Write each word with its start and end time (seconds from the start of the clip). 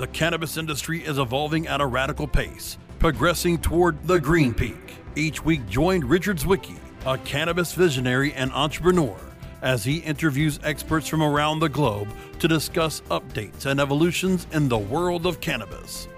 the 0.00 0.06
cannabis 0.06 0.56
industry 0.56 1.04
is 1.04 1.18
evolving 1.18 1.66
at 1.66 1.82
a 1.82 1.86
radical 1.86 2.26
pace, 2.26 2.78
progressing 2.98 3.58
toward 3.58 4.02
the 4.06 4.18
green 4.18 4.54
peak. 4.54 4.96
Each 5.14 5.44
week, 5.44 5.68
join 5.68 6.02
Richard 6.02 6.38
Zwicky, 6.38 6.78
a 7.04 7.18
cannabis 7.18 7.74
visionary 7.74 8.32
and 8.32 8.50
entrepreneur, 8.52 9.14
as 9.60 9.84
he 9.84 9.98
interviews 9.98 10.58
experts 10.64 11.06
from 11.06 11.22
around 11.22 11.60
the 11.60 11.68
globe 11.68 12.08
to 12.38 12.48
discuss 12.48 13.02
updates 13.10 13.66
and 13.66 13.78
evolutions 13.78 14.46
in 14.52 14.70
the 14.70 14.78
world 14.78 15.26
of 15.26 15.42
cannabis. 15.42 16.08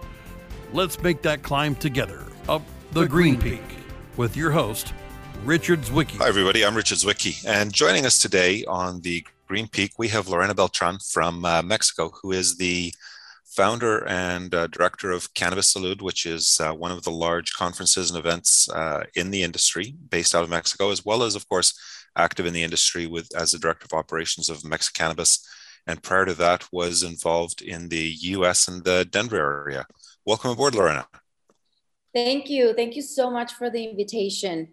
Let's 0.72 1.02
make 1.02 1.20
that 1.22 1.42
climb 1.42 1.74
together 1.74 2.24
up 2.48 2.62
the, 2.92 3.00
the 3.00 3.08
green, 3.08 3.34
green 3.34 3.58
peak. 3.58 3.68
peak 3.68 3.78
with 4.16 4.36
your 4.36 4.52
host, 4.52 4.92
Richard 5.44 5.80
Zwicky. 5.80 6.18
Hi, 6.18 6.28
everybody. 6.28 6.64
I'm 6.64 6.76
Richard 6.76 6.98
Zwicky. 6.98 7.44
And 7.48 7.72
joining 7.72 8.06
us 8.06 8.20
today 8.20 8.64
on 8.66 9.00
the 9.00 9.26
Green 9.48 9.66
Peak, 9.66 9.94
we 9.98 10.06
have 10.08 10.28
Lorena 10.28 10.54
Beltran 10.54 10.98
from 11.00 11.44
uh, 11.44 11.62
Mexico, 11.62 12.10
who 12.22 12.30
is 12.30 12.56
the 12.56 12.92
founder 13.54 14.06
and 14.08 14.54
uh, 14.54 14.66
director 14.68 15.11
of 15.11 15.32
Cannabis 15.34 15.74
Salud, 15.74 16.02
which 16.02 16.26
is 16.26 16.58
uh, 16.60 16.72
one 16.72 16.90
of 16.90 17.02
the 17.02 17.10
large 17.10 17.52
conferences 17.52 18.10
and 18.10 18.18
events 18.18 18.68
uh, 18.70 19.04
in 19.14 19.30
the 19.30 19.43
industry 19.43 19.94
based 20.10 20.34
out 20.34 20.43
of 20.43 20.50
Mexico, 20.50 20.90
as 20.90 21.04
well 21.04 21.22
as, 21.22 21.34
of 21.34 21.48
course, 21.48 21.79
active 22.16 22.46
in 22.46 22.52
the 22.52 22.62
industry 22.62 23.07
with 23.07 23.29
as 23.36 23.52
the 23.52 23.58
director 23.58 23.86
of 23.90 23.98
operations 23.98 24.48
of 24.48 24.64
Mexicannabis. 24.64 25.46
And 25.86 26.02
prior 26.02 26.26
to 26.26 26.34
that, 26.34 26.66
was 26.72 27.02
involved 27.02 27.60
in 27.60 27.88
the 27.88 28.14
U.S. 28.36 28.68
and 28.68 28.84
the 28.84 29.04
Denver 29.04 29.64
area. 29.64 29.86
Welcome 30.24 30.52
aboard, 30.52 30.74
Lorena. 30.74 31.07
Thank 32.14 32.48
you. 32.48 32.74
Thank 32.74 32.94
you 32.94 33.02
so 33.02 33.30
much 33.30 33.52
for 33.55 33.70
the 33.70 33.84
invitation. 33.84 34.69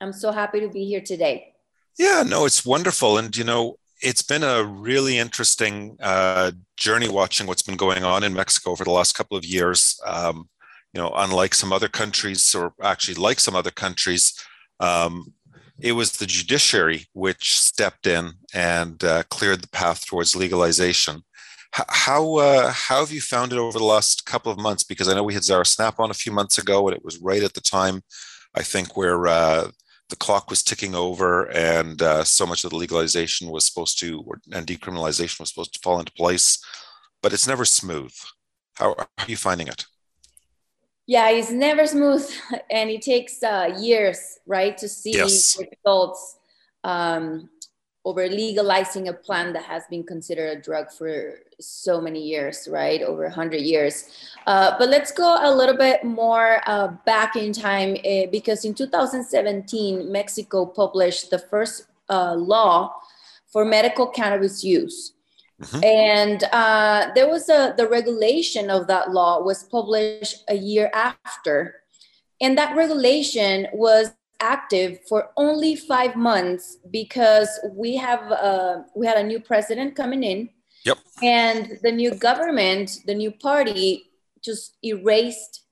I'm 0.00 0.12
so 0.12 0.30
happy 0.30 0.60
to 0.60 0.68
be 0.68 0.84
here 0.84 1.00
today. 1.00 1.54
Yeah, 1.98 2.22
no, 2.26 2.44
it's 2.46 2.64
wonderful. 2.64 3.18
And, 3.18 3.36
you 3.36 3.44
know, 3.44 3.76
it's 4.02 4.22
been 4.22 4.42
a 4.42 4.64
really 4.64 5.18
interesting 5.18 5.96
uh, 6.02 6.52
journey 6.76 7.08
watching 7.08 7.46
what's 7.46 7.62
been 7.62 7.76
going 7.76 8.04
on 8.04 8.24
in 8.24 8.34
Mexico 8.34 8.70
over 8.70 8.84
the 8.84 8.90
last 8.90 9.14
couple 9.14 9.36
of 9.36 9.44
years. 9.44 9.98
Um, 10.04 10.48
you 10.92 11.00
know, 11.00 11.12
unlike 11.14 11.54
some 11.54 11.72
other 11.72 11.88
countries, 11.88 12.54
or 12.54 12.74
actually 12.82 13.14
like 13.14 13.40
some 13.40 13.56
other 13.56 13.70
countries, 13.70 14.34
um, 14.80 15.32
it 15.80 15.92
was 15.92 16.12
the 16.12 16.26
judiciary 16.26 17.06
which 17.12 17.58
stepped 17.58 18.06
in 18.06 18.32
and 18.52 19.02
uh, 19.04 19.22
cleared 19.30 19.62
the 19.62 19.68
path 19.68 20.04
towards 20.06 20.36
legalization. 20.36 21.22
H- 21.76 21.86
how 21.88 22.36
uh, 22.36 22.70
how 22.70 23.00
have 23.00 23.12
you 23.12 23.20
found 23.20 23.52
it 23.52 23.58
over 23.58 23.78
the 23.78 23.84
last 23.84 24.26
couple 24.26 24.52
of 24.52 24.58
months? 24.58 24.82
Because 24.82 25.08
I 25.08 25.14
know 25.14 25.24
we 25.24 25.34
had 25.34 25.44
Zara 25.44 25.64
Snapp 25.64 25.98
on 25.98 26.10
a 26.10 26.14
few 26.14 26.32
months 26.32 26.58
ago, 26.58 26.86
and 26.88 26.96
it 26.96 27.04
was 27.04 27.18
right 27.18 27.42
at 27.42 27.54
the 27.54 27.60
time, 27.60 28.02
I 28.54 28.62
think, 28.62 28.96
where 28.96 29.26
uh, 29.28 29.70
the 30.12 30.16
clock 30.16 30.50
was 30.50 30.62
ticking 30.62 30.94
over 30.94 31.50
and 31.52 32.02
uh, 32.02 32.22
so 32.22 32.44
much 32.44 32.64
of 32.64 32.70
the 32.70 32.76
legalization 32.76 33.48
was 33.48 33.64
supposed 33.64 33.98
to 33.98 34.22
or, 34.26 34.42
and 34.52 34.66
decriminalization 34.66 35.40
was 35.40 35.48
supposed 35.48 35.72
to 35.72 35.80
fall 35.82 35.98
into 35.98 36.12
place 36.12 36.62
but 37.22 37.32
it's 37.32 37.48
never 37.48 37.64
smooth. 37.64 38.12
How, 38.74 38.94
how 38.98 39.06
are 39.18 39.30
you 39.30 39.38
finding 39.38 39.68
it? 39.68 39.86
Yeah 41.06 41.30
it's 41.30 41.50
never 41.50 41.86
smooth 41.86 42.28
and 42.70 42.90
it 42.90 43.00
takes 43.00 43.42
uh, 43.42 43.74
years 43.80 44.38
right 44.46 44.76
to 44.76 44.86
see 44.86 45.12
yes. 45.12 45.58
results. 45.58 46.36
Um, 46.84 47.48
over 48.04 48.28
legalizing 48.28 49.08
a 49.08 49.12
plant 49.12 49.52
that 49.54 49.64
has 49.64 49.84
been 49.88 50.02
considered 50.02 50.58
a 50.58 50.60
drug 50.60 50.90
for 50.90 51.38
so 51.60 52.00
many 52.00 52.20
years, 52.20 52.68
right? 52.70 53.00
Over 53.00 53.22
100 53.24 53.58
years. 53.58 54.10
Uh, 54.46 54.76
but 54.78 54.88
let's 54.88 55.12
go 55.12 55.38
a 55.40 55.54
little 55.54 55.76
bit 55.76 56.02
more 56.04 56.60
uh, 56.66 56.88
back 57.06 57.36
in 57.36 57.52
time 57.52 57.96
uh, 58.04 58.26
because 58.32 58.64
in 58.64 58.74
2017, 58.74 60.10
Mexico 60.10 60.66
published 60.66 61.30
the 61.30 61.38
first 61.38 61.86
uh, 62.08 62.34
law 62.34 62.92
for 63.52 63.64
medical 63.64 64.08
cannabis 64.08 64.64
use. 64.64 65.12
Mm-hmm. 65.62 65.84
And 65.84 66.44
uh, 66.52 67.12
there 67.14 67.28
was 67.28 67.48
a, 67.48 67.74
the 67.76 67.86
regulation 67.86 68.68
of 68.68 68.88
that 68.88 69.12
law 69.12 69.40
was 69.40 69.62
published 69.62 70.42
a 70.48 70.56
year 70.56 70.90
after. 70.92 71.76
And 72.40 72.58
that 72.58 72.74
regulation 72.74 73.68
was 73.72 74.10
active 74.42 74.98
for 75.08 75.30
only 75.36 75.76
five 75.76 76.16
months 76.16 76.78
because 76.90 77.48
we 77.72 77.96
have 77.96 78.30
uh, 78.32 78.82
we 78.94 79.06
had 79.06 79.16
a 79.16 79.22
new 79.22 79.40
president 79.40 79.96
coming 79.96 80.22
in. 80.22 80.50
Yep. 80.84 80.98
And 81.22 81.78
the 81.82 81.92
new 81.92 82.12
government, 82.14 82.90
the 83.06 83.14
new 83.14 83.30
party, 83.30 84.10
just 84.42 84.76
erased 84.84 85.62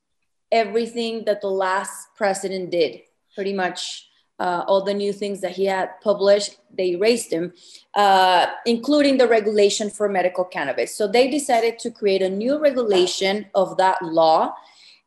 everything 0.53 1.25
that 1.25 1.41
the 1.41 1.51
last 1.51 2.09
president 2.17 2.71
did. 2.71 3.01
Pretty 3.35 3.53
much 3.53 4.07
uh, 4.39 4.65
all 4.67 4.83
the 4.83 4.95
new 4.95 5.13
things 5.13 5.41
that 5.43 5.53
he 5.53 5.67
had 5.67 5.91
published, 6.01 6.57
they 6.73 6.93
erased 6.93 7.31
them, 7.31 7.53
uh, 7.95 8.47
including 8.65 9.19
the 9.19 9.29
regulation 9.29 9.91
for 9.91 10.09
medical 10.09 10.45
cannabis. 10.45 10.97
So 10.97 11.07
they 11.07 11.29
decided 11.29 11.79
to 11.81 11.91
create 11.91 12.23
a 12.23 12.31
new 12.31 12.59
regulation 12.59 13.47
of 13.55 13.77
that 13.77 14.01
law 14.03 14.55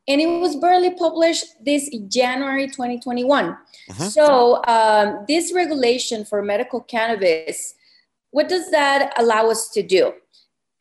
and 0.07 0.19
it 0.19 0.27
was 0.27 0.55
barely 0.57 0.91
published 0.91 1.45
this 1.63 1.89
January 2.07 2.67
2021. 2.67 3.45
Uh-huh. 3.45 4.03
So 4.09 4.61
um, 4.65 5.25
this 5.27 5.53
regulation 5.53 6.25
for 6.25 6.41
medical 6.41 6.81
cannabis, 6.81 7.75
what 8.31 8.49
does 8.49 8.69
that 8.71 9.13
allow 9.17 9.49
us 9.49 9.69
to 9.69 9.83
do? 9.83 10.13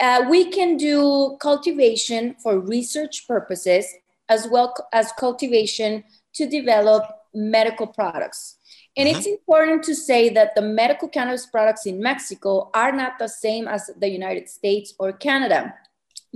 Uh, 0.01 0.25
we 0.29 0.51
can 0.51 0.77
do 0.77 1.37
cultivation 1.41 2.35
for 2.43 2.59
research 2.59 3.27
purposes 3.29 3.87
as 4.29 4.49
well 4.51 4.75
as 4.93 5.13
cultivation 5.13 6.03
to 6.35 6.49
develop 6.49 7.05
medical 7.35 7.87
products. 7.87 8.57
And 8.97 9.09
it's 9.09 9.21
uh-huh. 9.21 9.37
important 9.37 9.85
to 9.85 9.95
say 9.95 10.29
that 10.31 10.55
the 10.55 10.63
medical 10.63 11.09
cannabis 11.09 11.47
products 11.47 11.87
in 11.87 12.03
Mexico 12.03 12.71
are 12.75 12.93
not 12.93 13.19
the 13.19 13.29
same 13.29 13.69
as 13.69 13.91
the 13.97 14.09
United 14.09 14.49
States 14.49 14.95
or 14.99 15.13
Canada 15.13 15.73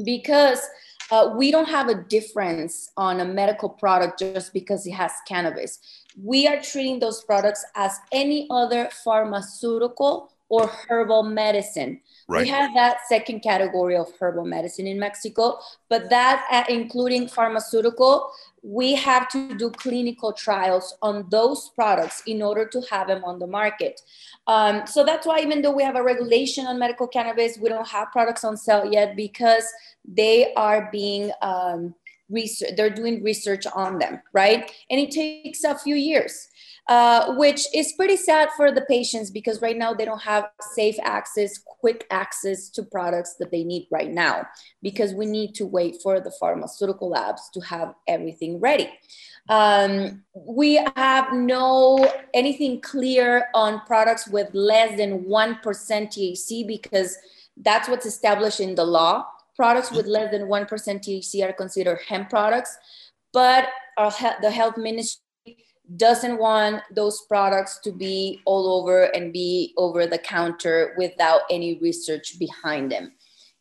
because 0.05 0.61
uh, 1.11 1.33
we 1.37 1.51
don't 1.51 1.69
have 1.69 1.89
a 1.89 1.95
difference 1.95 2.91
on 2.97 3.21
a 3.21 3.25
medical 3.25 3.69
product 3.69 4.19
just 4.19 4.53
because 4.53 4.87
it 4.87 4.93
has 4.93 5.13
cannabis. 5.27 5.79
We 6.21 6.47
are 6.49 6.61
treating 6.61 6.99
those 6.99 7.23
products 7.23 7.65
as 7.75 7.99
any 8.13 8.47
other 8.51 8.89
pharmaceutical 9.05 10.33
or 10.49 10.71
herbal 10.89 11.25
medicine. 11.25 12.01
Right. 12.29 12.43
We 12.43 12.49
have 12.49 12.75
that 12.75 12.99
second 13.09 13.41
category 13.41 13.97
of 13.97 14.09
herbal 14.19 14.47
medicine 14.47 14.87
in 14.87 14.99
Mexico, 14.99 15.59
but 15.89 16.11
that, 16.11 16.45
uh, 16.51 16.65
including 16.69 17.29
pharmaceutical, 17.29 18.31
we 18.67 18.97
have 18.97 19.29
to 19.29 19.55
do 19.55 19.71
clinical 19.71 20.33
trials 20.33 20.97
on 21.01 21.25
those 21.31 21.71
products 21.77 22.25
in 22.27 22.43
order 22.43 22.67
to 22.67 22.83
have 22.91 23.07
them 23.07 23.23
on 23.23 23.39
the 23.39 23.47
market. 23.47 24.01
Um, 24.49 24.85
so 24.89 25.05
that's 25.05 25.25
why, 25.25 25.39
even 25.39 25.63
though 25.63 25.71
we 25.71 25.85
have 25.85 25.95
a 25.95 26.03
regulation 26.03 26.67
on 26.67 26.77
medical 26.77 27.07
cannabis, 27.07 27.59
we 27.59 27.69
don't 27.69 27.87
have 27.87 28.11
products 28.11 28.43
on 28.43 28.57
sale 28.57 28.85
yet 28.85 29.15
because 29.15 29.65
they 30.05 30.53
are 30.55 30.89
being 30.91 31.31
um, 31.43 31.95
research. 32.29 32.71
They're 32.77 32.91
doing 32.91 33.23
research 33.23 33.67
on 33.73 34.01
them, 34.01 34.21
right? 34.33 34.69
And 34.91 34.99
it 34.99 35.13
takes 35.13 35.63
a 35.63 35.79
few 35.79 35.95
years. 35.95 36.49
Uh, 36.89 37.35
which 37.35 37.67
is 37.75 37.95
pretty 37.95 38.17
sad 38.17 38.49
for 38.57 38.71
the 38.71 38.83
patients 38.83 39.29
because 39.29 39.61
right 39.61 39.77
now 39.77 39.93
they 39.93 40.05
don't 40.05 40.23
have 40.23 40.45
safe 40.61 40.95
access, 41.03 41.59
quick 41.59 42.07
access 42.13 42.69
to 42.69 42.81
products 42.81 43.35
that 43.41 43.51
they 43.51 43.65
need 43.65 43.89
right 43.91 44.13
now 44.13 44.47
because 44.83 45.13
we 45.13 45.27
need 45.27 45.53
to 45.53 45.67
wait 45.67 45.97
for 46.01 46.21
the 46.21 46.31
pharmaceutical 46.39 47.09
labs 47.09 47.51
to 47.53 47.59
have 47.59 47.93
everything 48.07 48.61
ready. 48.61 48.89
Um, 49.49 50.23
we 50.33 50.81
have 50.95 51.33
no 51.33 52.09
anything 52.33 52.81
clear 52.81 53.49
on 53.53 53.81
products 53.81 54.29
with 54.29 54.49
less 54.55 54.97
than 54.97 55.25
1% 55.25 55.61
THC 55.63 56.69
because 56.69 57.17
that's 57.57 57.89
what's 57.89 58.07
established 58.07 58.61
in 58.61 58.77
the 58.77 58.85
law. 58.85 59.27
Products 59.57 59.91
with 59.91 60.07
less 60.07 60.31
than 60.31 60.43
1% 60.43 60.69
THC 60.69 61.49
are 61.49 61.53
considered 61.53 61.99
hemp 62.07 62.31
products, 62.31 62.79
but 63.33 63.67
our, 63.97 64.13
the 64.41 64.53
health 64.53 64.77
ministry 64.77 65.26
doesn't 65.97 66.39
want 66.39 66.83
those 66.95 67.23
products 67.29 67.79
to 67.85 67.93
be 67.93 68.41
all 68.45 68.81
over 68.81 69.05
and 69.15 69.33
be 69.33 69.73
over 69.77 70.07
the 70.07 70.19
counter 70.19 70.95
without 70.99 71.43
any 71.51 71.79
research 71.79 72.39
behind 72.39 72.91
them, 72.91 73.13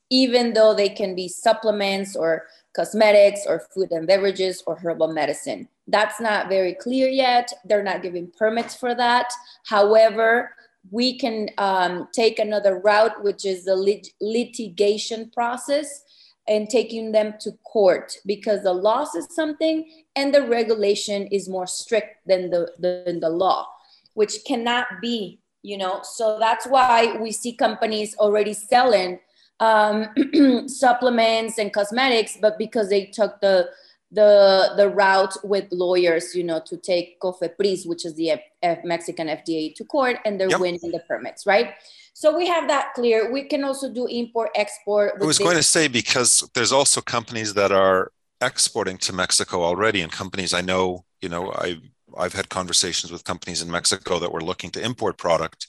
even 0.09 0.53
though 0.53 0.73
they 0.73 0.89
can 0.89 1.15
be 1.15 1.27
supplements 1.27 2.15
or 2.15 2.47
cosmetics 2.75 3.41
or 3.47 3.67
food 3.73 3.91
and 3.91 4.07
beverages 4.07 4.63
or 4.65 4.75
herbal 4.75 5.13
medicine. 5.13 5.67
That's 5.87 6.19
not 6.19 6.49
very 6.49 6.73
clear 6.73 7.07
yet. 7.07 7.51
They're 7.63 7.83
not 7.83 8.01
giving 8.01 8.31
permits 8.37 8.75
for 8.75 8.95
that. 8.95 9.31
However, 9.67 10.51
we 10.91 11.17
can 11.17 11.49
um, 11.57 12.07
take 12.13 12.39
another 12.39 12.79
route, 12.79 13.23
which 13.23 13.45
is 13.45 13.65
the 13.65 13.75
lit- 13.75 14.09
litigation 14.19 15.29
process 15.31 16.03
and 16.47 16.69
taking 16.69 17.11
them 17.11 17.33
to 17.39 17.51
court 17.63 18.17
because 18.25 18.63
the 18.63 18.73
loss 18.73 19.15
is 19.15 19.27
something 19.31 20.04
and 20.15 20.33
the 20.33 20.43
regulation 20.47 21.27
is 21.27 21.47
more 21.49 21.67
strict 21.67 22.25
than 22.27 22.49
the, 22.49 22.71
than 22.79 23.19
the 23.19 23.29
law, 23.29 23.67
which 24.13 24.43
cannot 24.45 24.87
be, 25.01 25.39
you 25.61 25.77
know. 25.77 26.01
So 26.03 26.37
that's 26.39 26.65
why 26.65 27.17
we 27.19 27.31
see 27.31 27.53
companies 27.53 28.15
already 28.17 28.53
selling 28.53 29.19
um, 29.59 30.07
supplements 30.67 31.57
and 31.57 31.71
cosmetics, 31.73 32.37
but 32.41 32.57
because 32.57 32.89
they 32.89 33.05
took 33.05 33.39
the 33.41 33.69
the 34.11 34.71
the 34.77 34.87
route 34.87 35.35
with 35.43 35.65
lawyers, 35.71 36.35
you 36.35 36.43
know, 36.43 36.61
to 36.65 36.77
take 36.77 37.19
COFEPRIS, 37.19 37.85
which 37.87 38.05
is 38.05 38.13
the 38.15 38.31
F- 38.31 38.39
F- 38.63 38.83
Mexican 38.85 39.27
FDA, 39.27 39.73
to 39.75 39.83
court, 39.83 40.17
and 40.25 40.39
they're 40.39 40.49
Yep. 40.49 40.59
winning 40.59 40.91
the 40.91 40.99
permits, 41.07 41.45
right? 41.45 41.73
So 42.13 42.37
we 42.37 42.47
have 42.47 42.67
that 42.69 42.93
clear. 42.93 43.31
We 43.31 43.43
can 43.43 43.63
also 43.63 43.91
do 43.91 44.05
import 44.07 44.51
export. 44.55 45.13
I 45.21 45.25
was 45.25 45.37
this- 45.37 45.45
going 45.45 45.57
to 45.57 45.63
say 45.63 45.87
because 45.87 46.47
there's 46.53 46.71
also 46.71 47.01
companies 47.01 47.55
that 47.55 47.71
are 47.71 48.11
exporting 48.41 48.97
to 48.99 49.13
Mexico 49.13 49.63
already, 49.63 50.01
and 50.01 50.11
companies 50.11 50.53
I 50.53 50.61
know, 50.61 51.05
you 51.21 51.29
know, 51.29 51.51
I 51.53 51.77
I've 52.17 52.33
had 52.33 52.49
conversations 52.49 53.11
with 53.11 53.23
companies 53.23 53.61
in 53.61 53.69
Mexico 53.71 54.19
that 54.19 54.31
were 54.31 54.43
looking 54.43 54.71
to 54.71 54.81
import 54.83 55.17
product 55.17 55.67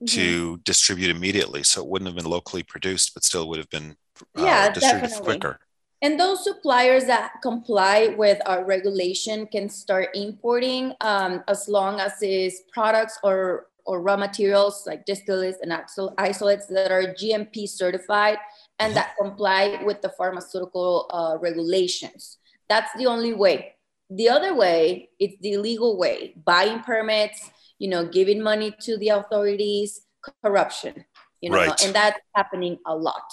Mhm. 0.00 0.06
to 0.08 0.58
distribute 0.64 1.10
immediately, 1.10 1.62
so 1.62 1.82
it 1.82 1.88
wouldn't 1.88 2.08
have 2.08 2.16
been 2.16 2.30
locally 2.30 2.62
produced, 2.62 3.14
but 3.14 3.24
still 3.24 3.48
would 3.48 3.58
have 3.58 3.70
been 3.70 3.96
uh, 4.36 4.44
Yeah, 4.46 4.72
distributed 4.72 5.10
definitely. 5.10 5.34
quicker. 5.34 5.60
And 6.02 6.18
those 6.18 6.44
suppliers 6.44 7.04
that 7.06 7.32
comply 7.42 8.14
with 8.16 8.40
our 8.46 8.64
regulation 8.64 9.46
can 9.46 9.68
start 9.68 10.08
importing 10.14 10.94
um, 11.02 11.44
as 11.46 11.68
long 11.68 12.00
as 12.00 12.14
it's 12.22 12.62
products 12.72 13.18
or, 13.22 13.66
or 13.84 14.00
raw 14.00 14.16
materials 14.16 14.84
like 14.86 15.04
distillates 15.04 15.56
and 15.62 15.72
isol- 15.72 16.14
isolates 16.16 16.66
that 16.66 16.90
are 16.90 17.12
GMP 17.14 17.66
certified 17.66 18.38
and 18.80 18.96
that 18.96 19.14
comply 19.20 19.80
with 19.84 20.00
the 20.02 20.08
pharmaceutical 20.18 21.08
uh, 21.10 21.36
regulations. 21.38 22.38
That's 22.68 22.90
the 22.96 23.06
only 23.06 23.34
way. 23.34 23.74
The 24.10 24.28
other 24.28 24.54
way, 24.54 25.10
it's 25.20 25.36
the 25.40 25.52
illegal 25.52 25.96
way, 25.96 26.34
buying 26.44 26.80
permits, 26.80 27.50
you 27.78 27.88
know, 27.88 28.04
giving 28.06 28.42
money 28.42 28.74
to 28.80 28.96
the 28.98 29.10
authorities, 29.10 30.00
corruption, 30.42 31.04
you 31.40 31.50
know, 31.50 31.58
Right. 31.58 31.84
and 31.84 31.94
that's 31.94 32.18
happening 32.34 32.78
a 32.86 32.96
lot. 32.96 33.30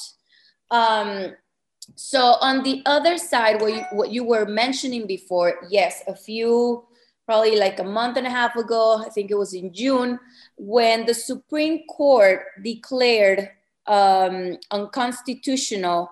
Um, 0.69 1.33
so 1.95 2.35
on 2.41 2.63
the 2.63 2.83
other 2.85 3.17
side, 3.17 3.61
what 3.61 3.73
you, 3.73 3.81
what 3.93 4.11
you 4.11 4.23
were 4.23 4.45
mentioning 4.45 5.07
before, 5.07 5.55
yes, 5.69 6.03
a 6.07 6.15
few, 6.15 6.85
probably 7.25 7.55
like 7.57 7.79
a 7.79 7.83
month 7.83 8.17
and 8.17 8.27
a 8.27 8.29
half 8.29 8.55
ago, 8.55 9.03
I 9.05 9.09
think 9.09 9.31
it 9.31 9.37
was 9.37 9.53
in 9.53 9.73
June, 9.73 10.19
when 10.57 11.05
the 11.05 11.13
Supreme 11.13 11.85
Court 11.87 12.43
declared 12.63 13.49
um, 13.87 14.57
unconstitutional 14.71 16.09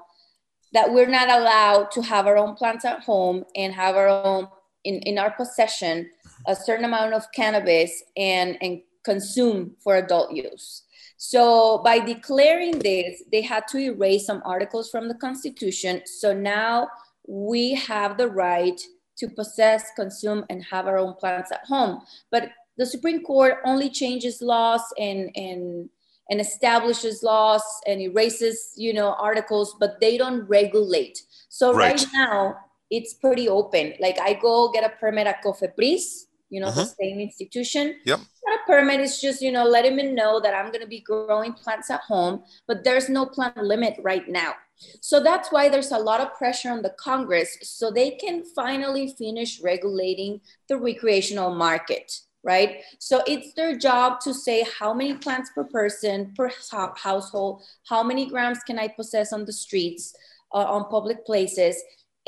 that 0.74 0.92
we're 0.92 1.08
not 1.08 1.30
allowed 1.30 1.90
to 1.92 2.02
have 2.02 2.28
our 2.28 2.38
own 2.38 2.56
plants 2.56 2.84
at 2.86 3.02
home 3.02 3.44
and 3.56 3.74
have 3.74 3.96
our 3.96 4.10
own 4.10 4.48
in, 4.84 4.96
in 5.02 5.18
our 5.18 5.32
possession 5.32 6.10
a 6.48 6.56
certain 6.56 6.86
amount 6.86 7.14
of 7.14 7.32
cannabis 7.34 8.04
and, 8.18 8.58
and 8.62 8.82
consume 9.04 9.76
for 9.84 9.96
adult 9.96 10.32
use. 10.32 10.84
So 11.18 11.80
by 11.84 12.00
declaring 12.00 12.80
this, 12.80 13.24
they 13.32 13.42
had 13.42 13.68
to 13.70 13.78
erase 13.78 14.26
some 14.26 14.42
articles 14.46 14.90
from 14.90 15.08
the 15.08 15.16
Constitution. 15.16 16.02
So 16.06 16.34
now 16.34 16.90
we 17.28 17.74
have 17.76 18.18
the 18.18 18.28
right 18.28 18.80
to 19.18 19.30
possess, 19.30 19.86
consume, 19.96 20.44
and 20.50 20.64
have 20.66 20.88
our 20.88 20.98
own 20.98 21.14
plants 21.14 21.52
at 21.52 21.66
home. 21.66 22.02
But 22.32 22.50
the 22.78 22.86
Supreme 22.86 23.24
Court 23.24 23.60
only 23.66 23.90
changes 23.90 24.42
laws 24.42 24.82
and 25.00 25.32
and 25.36 25.90
and 26.30 26.42
establishes 26.42 27.24
laws 27.24 27.64
and 27.88 28.02
erases, 28.02 28.74
you 28.76 28.94
know, 28.94 29.14
articles, 29.14 29.76
but 29.80 30.00
they 30.00 30.18
don't 30.18 30.42
regulate. 30.48 31.22
So 31.50 31.74
right, 31.74 32.00
Right. 32.00 32.08
now 32.14 32.56
it's 32.90 33.14
pretty 33.14 33.48
open. 33.50 33.94
Like 34.00 34.20
I 34.20 34.34
go 34.34 34.72
get 34.72 34.84
a 34.84 34.90
permit 34.90 35.28
at 35.28 35.44
COFEPRIS, 35.44 36.28
you 36.50 36.60
know, 36.62 36.72
the 36.72 36.82
Mhm. 36.84 36.96
same 37.02 37.20
institution. 37.20 38.00
Yep. 38.06 38.20
Not 38.46 38.60
a 38.60 38.64
permit 38.68 39.00
is 39.02 39.20
just, 39.20 39.42
you 39.42 39.52
know, 39.52 39.66
letting 39.66 39.96
me 39.96 40.04
know 40.04 40.40
that 40.40 40.54
I'm 40.54 40.68
going 40.68 40.82
to 40.82 40.88
be 40.88 41.00
growing 41.02 41.54
plants 41.54 41.90
at 41.90 42.02
home, 42.02 42.44
but 42.68 42.84
there's 42.84 43.10
no 43.10 43.26
plant 43.26 43.58
limit 43.58 43.96
right 44.02 44.28
now. 44.28 44.54
So 45.02 45.20
that's 45.20 45.52
why 45.52 45.70
there's 45.70 45.92
a 45.92 45.98
lot 45.98 46.20
of 46.22 46.34
pressure 46.36 46.70
on 46.70 46.82
the 46.82 46.92
Congress 46.92 47.58
so 47.64 47.90
they 47.90 48.12
can 48.12 48.44
finally 48.44 49.16
finish 49.18 49.62
regulating 49.62 50.42
the 50.70 50.78
recreational 50.78 51.56
market, 51.56 52.20
right? 52.46 52.82
So 53.00 53.24
it's 53.28 53.54
their 53.54 53.76
job 53.76 54.20
to 54.22 54.34
say 54.34 54.66
how 54.80 54.94
many 54.94 55.16
plants 55.16 55.50
per 55.54 55.64
person, 55.64 56.32
per 56.38 56.50
hou- 56.72 56.94
household, 56.96 57.64
how 57.90 58.04
many 58.04 58.30
grams 58.30 58.60
can 58.60 58.78
I 58.80 58.88
possess 58.88 59.34
on 59.34 59.46
the 59.46 59.54
streets, 59.54 60.16
uh, 60.54 60.60
on 60.60 60.90
public 60.90 61.26
places. 61.26 61.76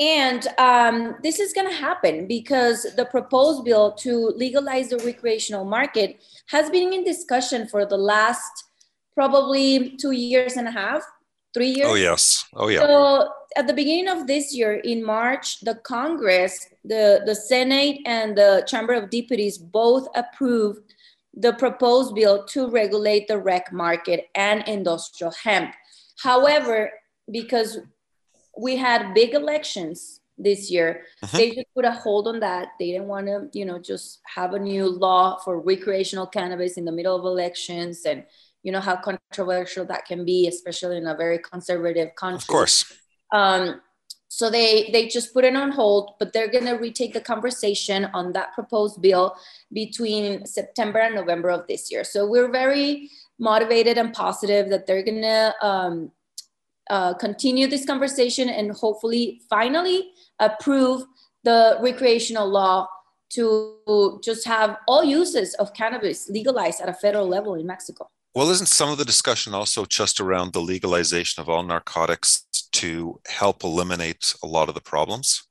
And 0.00 0.46
um, 0.58 1.16
this 1.22 1.40
is 1.40 1.52
going 1.52 1.68
to 1.68 1.74
happen 1.74 2.26
because 2.26 2.86
the 2.96 3.04
proposed 3.06 3.64
bill 3.64 3.92
to 3.94 4.32
legalize 4.36 4.90
the 4.90 4.98
recreational 4.98 5.64
market 5.64 6.20
has 6.50 6.70
been 6.70 6.92
in 6.92 7.04
discussion 7.04 7.66
for 7.66 7.86
the 7.86 7.96
last 7.96 8.64
probably 9.14 9.96
two 9.96 10.12
years 10.12 10.56
and 10.56 10.68
a 10.68 10.70
half, 10.70 11.02
three 11.54 11.70
years. 11.70 11.88
Oh 11.88 11.94
yes. 11.94 12.44
Oh 12.54 12.68
yeah. 12.68 12.80
So 12.80 13.28
at 13.56 13.66
the 13.66 13.72
beginning 13.74 14.08
of 14.08 14.26
this 14.26 14.54
year, 14.54 14.74
in 14.74 15.04
March, 15.04 15.60
the 15.60 15.74
Congress, 15.76 16.68
the, 16.84 17.22
the 17.26 17.34
Senate, 17.34 18.00
and 18.06 18.36
the 18.36 18.64
Chamber 18.66 18.92
of 18.92 19.10
Deputies 19.10 19.58
both 19.58 20.08
approved 20.14 20.80
the 21.34 21.52
proposed 21.54 22.14
bill 22.14 22.44
to 22.46 22.68
regulate 22.68 23.28
the 23.28 23.38
rec 23.38 23.72
market 23.72 24.28
and 24.34 24.66
industrial 24.68 25.32
hemp. 25.44 25.74
However, 26.22 26.90
because 27.30 27.78
we 28.56 28.76
had 28.76 29.14
big 29.14 29.34
elections 29.34 30.20
this 30.36 30.70
year, 30.70 31.04
Mhm. 31.22 31.36
they 31.38 31.50
just 31.50 31.66
put 31.74 31.84
a 31.84 31.92
hold 31.92 32.28
on 32.28 32.40
that. 32.40 32.68
They 32.78 32.92
didn't 32.92 33.08
want 33.08 33.26
to, 33.26 33.48
you 33.52 33.64
know, 33.64 33.78
just 33.78 34.20
have 34.36 34.54
a 34.54 34.58
new 34.58 34.88
law 34.88 35.38
for 35.44 35.60
recreational 35.60 36.26
cannabis 36.26 36.76
in 36.76 36.84
the 36.84 36.92
middle 36.92 37.16
of 37.16 37.24
elections 37.24 38.04
and 38.04 38.24
you 38.62 38.72
know 38.72 38.80
how 38.80 38.96
controversial 38.96 39.84
that 39.86 40.04
can 40.04 40.24
be, 40.24 40.48
especially 40.48 40.96
in 40.96 41.06
a 41.06 41.14
very 41.14 41.38
conservative 41.38 42.14
country. 42.16 42.42
Of 42.42 42.46
course. 42.46 42.92
Um, 43.32 43.80
so 44.28 44.50
they 44.50 44.90
they 44.92 45.08
just 45.08 45.32
put 45.32 45.44
it 45.44 45.56
on 45.56 45.72
hold, 45.72 46.12
but 46.18 46.32
they're 46.32 46.50
gonna 46.50 46.78
retake 46.78 47.14
the 47.14 47.20
conversation 47.20 48.06
on 48.12 48.32
that 48.32 48.52
proposed 48.52 49.00
bill 49.00 49.34
between 49.72 50.44
September 50.46 50.98
and 50.98 51.14
November 51.14 51.48
of 51.48 51.66
this 51.66 51.90
year. 51.90 52.04
So 52.04 52.26
we're 52.26 52.50
very 52.50 53.10
motivated 53.38 53.96
and 53.96 54.12
positive 54.12 54.68
that 54.68 54.86
they're 54.86 55.02
gonna 55.02 55.54
um, 55.62 56.12
uh, 56.90 57.14
continue 57.14 57.66
this 57.66 57.86
conversation 57.86 58.48
and 58.48 58.72
hopefully 58.72 59.40
finally 59.48 60.10
approve 60.38 61.04
the 61.44 61.78
recreational 61.80 62.48
law 62.48 62.86
to 63.30 64.20
just 64.22 64.46
have 64.46 64.78
all 64.86 65.04
uses 65.04 65.54
of 65.54 65.72
cannabis 65.74 66.28
legalized 66.28 66.80
at 66.80 66.88
a 66.88 66.94
federal 66.94 67.28
level 67.28 67.54
in 67.54 67.66
Mexico. 67.66 68.10
Well, 68.38 68.50
isn't 68.50 68.66
some 68.68 68.90
of 68.90 68.98
the 68.98 69.04
discussion 69.04 69.52
also 69.52 69.84
just 69.84 70.20
around 70.20 70.52
the 70.52 70.60
legalization 70.60 71.40
of 71.40 71.48
all 71.48 71.64
narcotics 71.64 72.44
to 72.70 73.20
help 73.26 73.64
eliminate 73.64 74.32
a 74.44 74.46
lot 74.46 74.68
of 74.68 74.76
the 74.76 74.80
problems? 74.80 75.42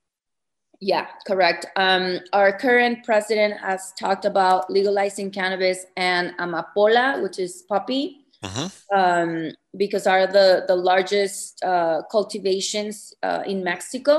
Yeah, 0.80 1.06
correct. 1.26 1.66
Um, 1.76 2.20
our 2.32 2.50
current 2.56 3.04
president 3.04 3.60
has 3.60 3.92
talked 4.00 4.24
about 4.24 4.70
legalizing 4.70 5.30
cannabis 5.30 5.84
and 5.98 6.32
amapola, 6.38 7.22
which 7.22 7.38
is 7.38 7.62
poppy, 7.68 8.24
Mhm. 8.42 8.72
um, 8.96 9.52
because 9.76 10.06
are 10.06 10.26
the 10.26 10.64
the 10.66 10.76
largest 10.76 11.62
uh, 11.62 12.00
cultivations 12.10 13.12
uh, 13.22 13.42
in 13.44 13.62
Mexico. 13.62 14.14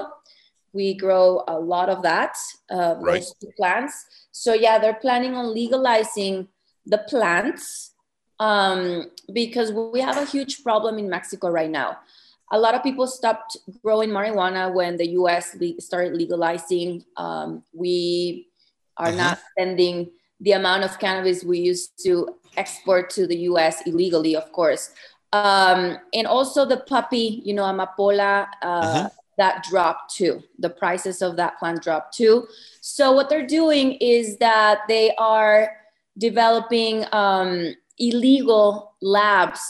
We 0.73 0.93
grow 0.93 1.43
a 1.47 1.57
lot 1.59 1.89
of 1.89 2.03
that, 2.03 2.37
uh, 2.69 2.97
Right. 2.99 3.21
those 3.21 3.33
two 3.41 3.51
plants. 3.57 4.05
So 4.31 4.53
yeah, 4.53 4.77
they're 4.77 5.01
planning 5.01 5.33
on 5.33 5.55
legalizing 5.55 6.49
the 6.85 6.99
plants 6.99 7.95
um, 8.39 9.09
because 9.33 9.71
we 9.71 9.99
have 10.01 10.17
a 10.17 10.25
huge 10.25 10.63
problem 10.63 10.97
in 10.97 11.09
Mexico 11.09 11.49
right 11.49 11.69
now 11.69 11.97
a 12.51 12.57
lot 12.59 12.73
of 12.73 12.81
people 12.81 13.05
stopped 13.05 13.57
growing 13.83 14.09
marijuana 14.09 14.73
when 14.73 14.97
the 14.97 15.09
US 15.09 15.55
le- 15.61 15.79
started 15.79 16.15
legalizing. 16.15 17.05
Um, 17.15 17.61
we 17.73 18.47
are 18.97 19.11
Mhm. 19.11 19.17
not 19.17 19.37
sending 19.55 20.09
the 20.41 20.53
amount 20.53 20.83
of 20.83 20.97
cannabis 20.97 21.43
we 21.43 21.59
used 21.59 21.91
to 22.05 22.39
export 22.57 23.11
to 23.11 23.27
the 23.27 23.37
US 23.51 23.85
illegally, 23.85 24.35
of 24.35 24.51
course. 24.51 24.89
Um, 25.31 25.99
and 26.11 26.25
also 26.25 26.65
the 26.65 26.77
poppy, 26.77 27.43
you 27.45 27.53
know, 27.53 27.65
amapola, 27.65 28.47
uh, 28.63 28.81
Mhm. 28.81 29.11
that 29.37 29.63
dropped 29.69 30.15
too. 30.15 30.41
The 30.57 30.71
prices 30.71 31.21
of 31.21 31.35
that 31.35 31.59
plant 31.59 31.83
dropped 31.83 32.15
too. 32.17 32.47
So 32.81 33.11
what 33.11 33.29
they're 33.29 33.45
doing 33.45 33.93
is 34.01 34.37
that 34.39 34.79
they 34.87 35.13
are 35.17 35.69
developing 36.17 37.05
um, 37.11 37.75
illegal 37.99 38.95
labs 39.01 39.61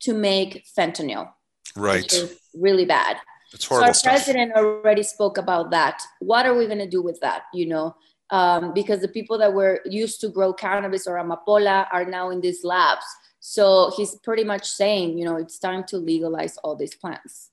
to 0.00 0.12
make 0.14 0.64
fentanyl 0.76 1.30
Right. 1.74 2.12
really 2.54 2.84
bad. 2.84 3.18
It's 3.52 3.64
So 3.66 3.74
our 3.74 3.80
horrible 3.80 3.94
stuff. 3.94 4.12
president 4.12 4.52
already 4.52 5.02
spoke 5.02 5.38
about 5.38 5.70
that. 5.70 6.02
What 6.20 6.46
are 6.46 6.54
we 6.54 6.66
going 6.66 6.78
to 6.78 6.88
do 6.88 7.02
with 7.02 7.20
that? 7.20 7.42
You 7.54 7.66
know, 7.66 7.96
um, 8.30 8.74
because 8.74 9.00
the 9.00 9.08
people 9.08 9.38
that 9.38 9.52
were 9.52 9.80
used 9.84 10.20
to 10.22 10.28
grow 10.28 10.52
cannabis 10.52 11.06
or 11.06 11.16
amapola 11.16 11.86
are 11.92 12.04
now 12.04 12.30
in 12.30 12.40
these 12.40 12.64
labs. 12.64 13.04
So 13.40 13.92
he's 13.96 14.16
pretty 14.16 14.42
much 14.44 14.68
saying, 14.68 15.18
you 15.18 15.24
know, 15.24 15.36
it's 15.36 15.58
time 15.58 15.84
to 15.88 15.98
legalize 15.98 16.56
all 16.58 16.74
these 16.74 16.94
plants. 16.94 17.50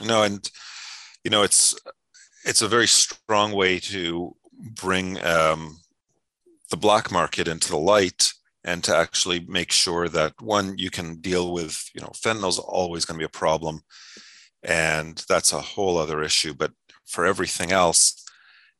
No, 0.00 0.22
and 0.22 0.50
you 1.24 1.30
know, 1.30 1.42
it's 1.42 1.76
it's 2.44 2.62
a 2.62 2.68
very 2.68 2.88
strong 2.88 3.52
way 3.52 3.78
to 3.80 4.34
bring 4.82 5.22
um, 5.24 5.78
the 6.70 6.76
black 6.76 7.12
market 7.12 7.46
into 7.46 7.68
the 7.68 7.76
light 7.78 8.32
and 8.64 8.84
to 8.84 8.94
actually 8.96 9.40
make 9.48 9.72
sure 9.72 10.08
that 10.08 10.32
one 10.40 10.76
you 10.78 10.90
can 10.90 11.16
deal 11.20 11.52
with 11.52 11.90
you 11.94 12.00
know 12.00 12.12
fentanyl's 12.14 12.58
always 12.58 13.04
going 13.04 13.16
to 13.18 13.22
be 13.22 13.26
a 13.26 13.38
problem 13.38 13.82
And 14.64 15.24
that's 15.28 15.52
a 15.52 15.60
whole 15.60 15.98
other 15.98 16.22
issue. 16.22 16.54
But 16.54 16.72
for 17.06 17.26
everything 17.26 17.72
else, 17.72 18.24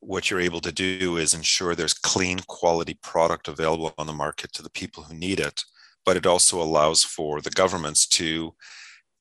what 0.01 0.31
you're 0.31 0.41
able 0.41 0.61
to 0.63 0.73
do 0.73 1.17
is 1.17 1.35
ensure 1.35 1.75
there's 1.75 1.95
clean 1.95 2.41
quality 2.47 2.95
product 3.03 3.49
available 3.49 3.95
on 3.99 4.07
the 4.07 4.13
market 4.13 4.53
to 4.55 4.63
the 4.63 4.71
people 4.71 5.05
who 5.05 5.15
need 5.15 5.41
it. 5.41 5.65
But 6.05 6.17
it 6.17 6.27
also 6.27 6.61
allows 6.63 7.05
for 7.05 7.41
the 7.41 7.51
governments 7.51 8.07
to 8.09 8.55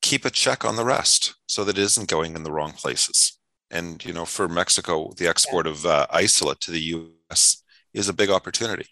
keep 0.01 0.25
a 0.25 0.31
check 0.31 0.65
on 0.65 0.75
the 0.75 0.85
rest 0.85 1.35
so 1.47 1.63
that 1.63 1.77
it 1.77 1.81
isn't 1.81 2.09
going 2.09 2.35
in 2.35 2.43
the 2.43 2.51
wrong 2.51 2.73
places. 2.73 3.39
And, 3.69 4.03
you 4.05 4.13
know, 4.13 4.25
for 4.25 4.47
Mexico, 4.49 5.13
the 5.17 5.27
export 5.27 5.67
of 5.67 5.85
uh, 5.85 6.07
isolate 6.11 6.59
to 6.61 6.71
the 6.71 6.81
US 7.29 7.63
is 7.93 8.09
a 8.09 8.13
big 8.13 8.29
opportunity. 8.29 8.87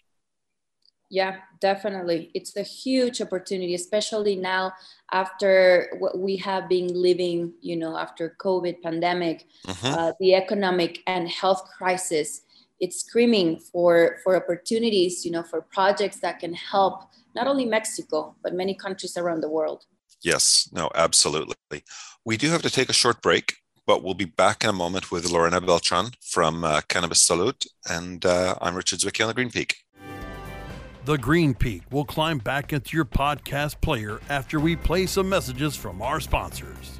Yeah, 1.10 1.38
definitely. 1.60 2.30
It's 2.34 2.56
a 2.56 2.62
huge 2.62 3.20
opportunity, 3.20 3.74
especially 3.74 4.36
now 4.36 4.72
after 5.12 5.90
what 5.98 6.18
we 6.18 6.36
have 6.36 6.68
been 6.68 6.86
living, 6.94 7.52
you 7.60 7.76
know, 7.76 7.98
after 7.98 8.36
COVID 8.38 8.80
pandemic, 8.80 9.46
mm-hmm. 9.66 9.86
uh, 9.86 10.12
the 10.20 10.36
economic 10.36 11.00
and 11.08 11.28
health 11.28 11.68
crisis. 11.76 12.42
It's 12.78 13.00
screaming 13.00 13.58
for 13.58 14.18
for 14.22 14.36
opportunities, 14.36 15.24
you 15.24 15.32
know, 15.32 15.42
for 15.42 15.60
projects 15.60 16.20
that 16.20 16.38
can 16.38 16.54
help 16.54 17.02
not 17.34 17.48
only 17.48 17.66
Mexico 17.66 18.36
but 18.42 18.54
many 18.54 18.74
countries 18.74 19.16
around 19.16 19.40
the 19.40 19.50
world. 19.50 19.86
Yes, 20.22 20.68
no, 20.72 20.90
absolutely. 20.94 21.82
We 22.24 22.36
do 22.36 22.50
have 22.50 22.62
to 22.62 22.70
take 22.70 22.88
a 22.88 22.92
short 22.92 23.20
break, 23.20 23.56
but 23.84 24.04
we'll 24.04 24.14
be 24.14 24.26
back 24.26 24.62
in 24.62 24.70
a 24.70 24.74
moment 24.84 25.10
with 25.10 25.28
Lorena 25.28 25.60
Beltran 25.60 26.10
from 26.20 26.62
uh, 26.62 26.82
Cannabis 26.88 27.26
Salud, 27.26 27.66
and 27.88 28.24
uh, 28.24 28.54
I'm 28.60 28.76
Richard 28.76 29.00
Zwicky 29.00 29.22
on 29.22 29.28
the 29.28 29.34
Green 29.34 29.50
Peak. 29.50 29.76
The 31.06 31.16
Green 31.16 31.54
Peak 31.54 31.82
will 31.90 32.04
climb 32.04 32.38
back 32.38 32.74
into 32.74 32.94
your 32.94 33.06
podcast 33.06 33.80
player 33.80 34.20
after 34.28 34.60
we 34.60 34.76
play 34.76 35.06
some 35.06 35.30
messages 35.30 35.74
from 35.74 36.02
our 36.02 36.20
sponsors. 36.20 36.98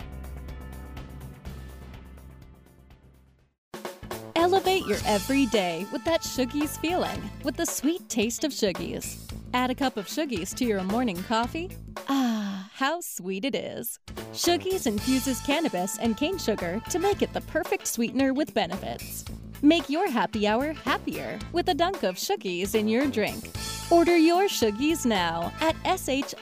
Elevate 4.37 4.87
your 4.87 4.99
everyday 5.04 5.87
with 5.92 6.02
that 6.04 6.23
Shoogies 6.23 6.80
feeling 6.80 7.21
with 7.45 7.57
the 7.57 7.66
sweet 7.66 8.09
taste 8.09 8.42
of 8.42 8.52
Shoogies. 8.52 9.30
Add 9.52 9.71
a 9.71 9.75
cup 9.75 9.99
of 9.99 10.07
Shoogies 10.07 10.54
to 10.54 10.64
your 10.64 10.83
morning 10.83 11.23
coffee. 11.25 11.71
Ah, 12.09 12.71
how 12.73 13.00
sweet 13.02 13.45
it 13.45 13.54
is. 13.54 13.99
Shoogies 14.33 14.87
infuses 14.87 15.40
cannabis 15.40 15.99
and 15.99 16.16
cane 16.16 16.38
sugar 16.38 16.80
to 16.88 16.99
make 16.99 17.21
it 17.21 17.35
the 17.35 17.42
perfect 17.42 17.87
sweetener 17.87 18.33
with 18.33 18.54
benefits. 18.54 19.26
Make 19.62 19.90
your 19.90 20.11
happy 20.11 20.47
hour 20.47 20.73
happier 20.73 21.38
with 21.52 21.69
a 21.69 21.75
dunk 21.75 22.02
of 22.02 22.17
Shoogies 22.17 22.75
in 22.75 22.88
your 22.88 23.07
drink. 23.07 23.50
Order 23.90 24.17
your 24.17 24.45
Shoogies 24.45 25.05
now 25.05 25.52
at 25.61 25.76
S-H-O-O-G-I-E-S 25.85 26.38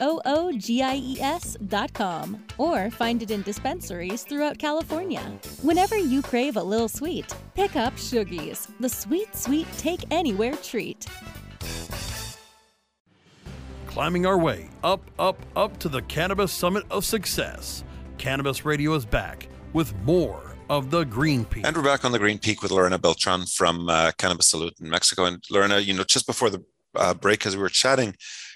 dot 1.67 1.91
com 1.93 2.41
or 2.57 2.89
find 2.91 3.21
it 3.21 3.31
in 3.31 3.41
dispensaries 3.41 4.23
throughout 4.23 4.57
California. 4.57 5.23
Whenever 5.63 5.97
you 5.97 6.21
crave 6.21 6.55
a 6.55 6.63
little 6.63 6.87
sweet, 6.87 7.35
pick 7.55 7.75
up 7.75 7.93
Shoogies, 7.95 8.69
the 8.79 8.87
sweet, 8.87 9.35
sweet 9.35 9.67
take 9.77 10.05
anywhere 10.11 10.55
treat. 10.55 11.05
Climbing 13.87 14.25
our 14.25 14.37
way 14.37 14.69
up, 14.81 15.01
up, 15.19 15.45
up 15.57 15.77
to 15.79 15.89
the 15.89 16.03
Cannabis 16.03 16.53
Summit 16.53 16.85
of 16.89 17.03
Success. 17.03 17.83
Cannabis 18.17 18.63
Radio 18.63 18.93
is 18.93 19.05
back 19.05 19.49
with 19.73 19.93
more 20.03 20.55
of 20.69 20.91
the 20.91 21.03
Green 21.03 21.45
Peak. 21.45 21.65
And 21.65 21.75
we're 21.75 21.83
back 21.83 22.05
on 22.05 22.11
the 22.11 22.19
Green 22.19 22.37
Peak 22.37 22.61
with 22.61 22.71
Lorena 22.71 22.99
Beltran 22.99 23.45
from 23.47 23.89
uh, 23.89 24.11
Cannabis 24.17 24.53
Salud 24.53 24.79
in 24.79 24.89
Mexico. 24.89 25.25
And 25.25 25.43
Lorena, 25.49 25.79
you 25.79 25.93
know, 25.93 26.03
just 26.03 26.27
before 26.27 26.49
the 26.49 26.63
uh, 26.95 27.13
break, 27.15 27.45
as 27.45 27.55
we 27.55 27.61
were 27.61 27.69
chatting, 27.69 28.15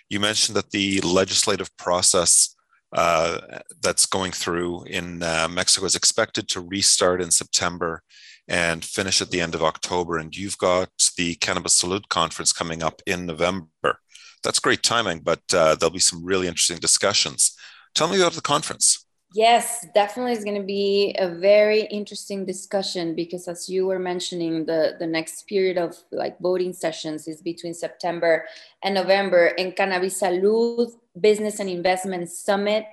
you 0.09 0.19
mentioned 0.19 0.55
that 0.55 0.71
the 0.71 1.01
legislative 1.01 1.75
process 1.77 2.55
uh, 2.95 3.39
that's 3.81 4.05
going 4.05 4.31
through 4.31 4.83
in 4.83 5.23
uh, 5.23 5.47
Mexico 5.49 5.85
is 5.87 5.95
expected 5.95 6.47
to 6.49 6.61
restart 6.61 7.21
in 7.21 7.31
September 7.31 8.03
and 8.47 8.85
finish 8.85 9.21
at 9.21 9.31
the 9.31 9.41
end 9.41 9.55
of 9.55 9.63
October. 9.63 10.17
And 10.17 10.35
you've 10.35 10.57
got 10.57 10.89
the 11.17 11.35
Cannabis 11.35 11.81
Salud 11.81 12.09
conference 12.09 12.53
coming 12.53 12.83
up 12.83 13.01
in 13.07 13.25
November. 13.25 13.99
That's 14.43 14.59
great 14.59 14.83
timing, 14.83 15.19
but 15.19 15.41
uh, 15.53 15.75
there'll 15.75 15.93
be 15.93 15.99
some 15.99 16.23
really 16.23 16.47
interesting 16.47 16.77
discussions. 16.77 17.57
Tell 17.95 18.07
me 18.07 18.17
about 18.17 18.33
the 18.33 18.41
conference. 18.41 19.03
Yes, 19.35 19.87
definitely 19.95 20.33
is 20.33 20.43
going 20.43 20.61
to 20.61 20.67
be 20.67 21.15
a 21.17 21.27
very 21.27 21.85
interesting 21.85 22.45
discussion 22.45 23.15
because 23.15 23.47
as 23.47 23.67
you 23.67 23.87
were 23.87 23.97
mentioning, 23.97 24.65
the, 24.65 24.95
the 24.99 25.07
next 25.07 25.47
period 25.47 25.75
of 25.75 25.97
like 26.11 26.39
voting 26.39 26.71
sessions 26.71 27.27
is 27.27 27.41
between 27.41 27.73
September 27.73 28.45
and 28.83 28.93
November. 28.93 29.47
And 29.57 29.75
Cannabis 29.75 30.21
Salud 30.21 30.91
Business 31.19 31.59
and 31.59 31.67
Investment 31.67 32.29
Summit 32.29 32.85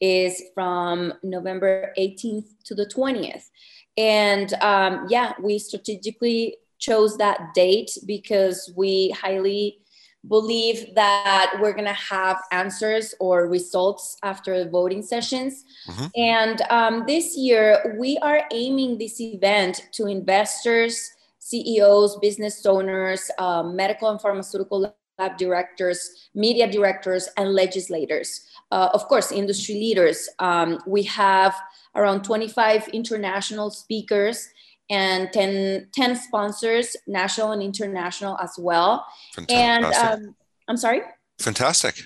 is 0.00 0.40
from 0.54 1.14
November 1.24 1.92
18th 1.98 2.46
to 2.66 2.76
the 2.76 2.86
20th. 2.86 3.50
And 3.96 4.54
um, 4.62 5.06
yeah, 5.10 5.32
we 5.42 5.58
strategically 5.58 6.58
chose 6.78 7.16
that 7.16 7.54
date 7.54 7.90
because 8.06 8.72
we 8.76 9.10
highly 9.10 9.80
believe 10.26 10.94
that 10.94 11.52
we're 11.60 11.72
going 11.72 11.84
to 11.84 11.92
have 11.92 12.40
answers 12.50 13.14
or 13.20 13.46
results 13.46 14.16
after 14.22 14.64
the 14.64 14.70
voting 14.70 15.02
sessions. 15.02 15.64
Mm-hmm. 15.86 16.06
And 16.16 16.62
um, 16.70 17.04
this 17.06 17.36
year, 17.36 17.96
we 17.98 18.18
are 18.18 18.42
aiming 18.52 18.98
this 18.98 19.20
event 19.20 19.88
to 19.92 20.06
investors, 20.06 21.10
CEOs, 21.38 22.18
business 22.18 22.66
owners, 22.66 23.30
uh, 23.38 23.62
medical 23.62 24.10
and 24.10 24.20
pharmaceutical 24.20 24.92
lab 25.18 25.36
directors, 25.36 26.28
media 26.34 26.70
directors, 26.70 27.28
and 27.36 27.52
legislators. 27.54 28.46
Uh, 28.70 28.88
of 28.92 29.06
course, 29.08 29.32
industry 29.32 29.76
leaders. 29.76 30.28
Um, 30.40 30.78
we 30.86 31.04
have 31.04 31.54
around 31.94 32.22
25 32.22 32.88
international 32.88 33.70
speakers 33.70 34.48
and 34.90 35.32
10, 35.32 35.88
10 35.92 36.16
sponsors, 36.16 36.96
national 37.06 37.52
and 37.52 37.62
international 37.62 38.38
as 38.38 38.54
well. 38.58 39.06
Fantastic. 39.34 39.58
And 39.58 39.84
um, 39.84 40.36
I'm 40.66 40.76
sorry? 40.76 41.02
Fantastic. 41.38 42.00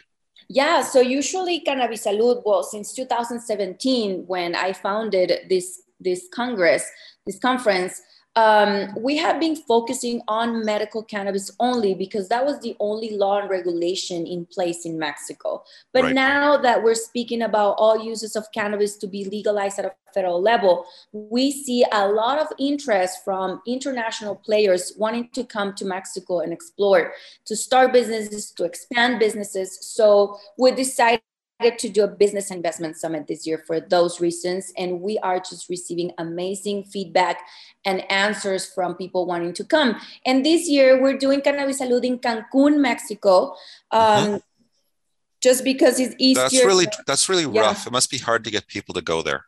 Yeah, 0.49 0.83
so 0.83 1.01
usually 1.01 1.61
Cannabis 1.61 2.07
Salud, 2.07 2.43
well, 2.45 2.63
since 2.63 2.93
2017, 2.95 4.25
when 4.27 4.55
I 4.55 4.73
founded 4.73 5.33
this, 5.49 5.83
this 5.99 6.29
Congress, 6.35 6.85
this 7.25 7.39
conference, 7.39 8.03
um, 8.35 8.95
we 8.99 9.19
have 9.19 9.39
been 9.39 9.57
focusing 9.57 10.23
on 10.27 10.65
medical 10.65 11.03
cannabis 11.03 11.51
only 11.61 11.95
because 11.95 12.29
that 12.29 12.45
was 12.45 12.61
the 12.61 12.75
only 12.81 13.17
law 13.17 13.41
and 13.41 13.51
regulation 13.51 14.27
in 14.27 14.47
place 14.47 14.87
in 14.87 14.99
Mexico. 14.99 15.63
But 15.93 16.05
right. 16.05 16.15
now 16.15 16.57
that 16.57 16.83
we're 16.83 16.95
speaking 16.95 17.43
about 17.43 17.73
all 17.73 18.03
uses 18.03 18.35
of 18.35 18.51
cannabis 18.53 18.97
to 18.99 19.07
be 19.07 19.27
legalized 19.27 19.79
at 19.79 19.85
a 19.85 19.93
federal 20.15 20.41
level, 20.41 20.87
we 21.13 21.53
see 21.53 21.85
a 21.93 22.09
lot 22.09 22.39
of 22.39 22.47
interest 22.59 23.23
from 23.23 23.61
international 23.67 24.37
players 24.37 24.95
wanting 24.97 25.29
to 25.35 25.45
come 25.45 25.75
to 25.75 25.85
Mexico 25.85 26.41
and 26.41 26.53
explore, 26.53 27.13
to 27.45 27.55
start 27.55 27.93
businesses, 27.93 28.51
to 28.53 28.65
expand 28.65 29.19
businesses. 29.19 29.79
So 29.85 30.39
we 30.57 30.71
decided 30.73 31.21
to 31.71 31.89
do 31.89 32.05
a 32.05 32.09
business 32.09 32.51
investment 32.51 32.97
summit 32.97 33.27
this 33.27 33.47
year 33.47 33.63
for 33.67 33.81
those 33.81 34.21
reasons. 34.21 34.73
And 34.77 35.01
we 35.01 35.19
are 35.19 35.39
just 35.39 35.69
receiving 35.69 36.13
amazing 36.19 36.85
feedback 36.85 37.41
and 37.85 38.11
answers 38.11 38.67
from 38.67 38.95
people 38.95 39.27
wanting 39.27 39.53
to 39.55 39.65
come. 39.65 39.97
And 40.27 40.45
this 40.45 40.69
year 40.69 41.01
we're 41.01 41.19
doing 41.19 41.41
Cannabis 41.41 41.81
Salud 41.81 42.05
in 42.05 42.19
Cancun, 42.19 42.79
Mexico. 42.79 43.55
Um, 43.91 44.01
mm-hmm. 44.01 44.37
Just 45.41 45.65
because 45.65 45.99
it's 45.99 46.15
easier. 46.19 46.43
That's 46.43 46.65
really 46.65 46.87
that's 47.05 47.29
really 47.29 47.53
yeah. 47.53 47.63
rough. 47.63 47.85
It 47.85 47.93
must 47.93 48.13
be 48.13 48.19
hard 48.19 48.45
to 48.45 48.51
get 48.53 48.69
people 48.69 48.95
to 48.95 49.03
go 49.03 49.23
there. 49.23 49.47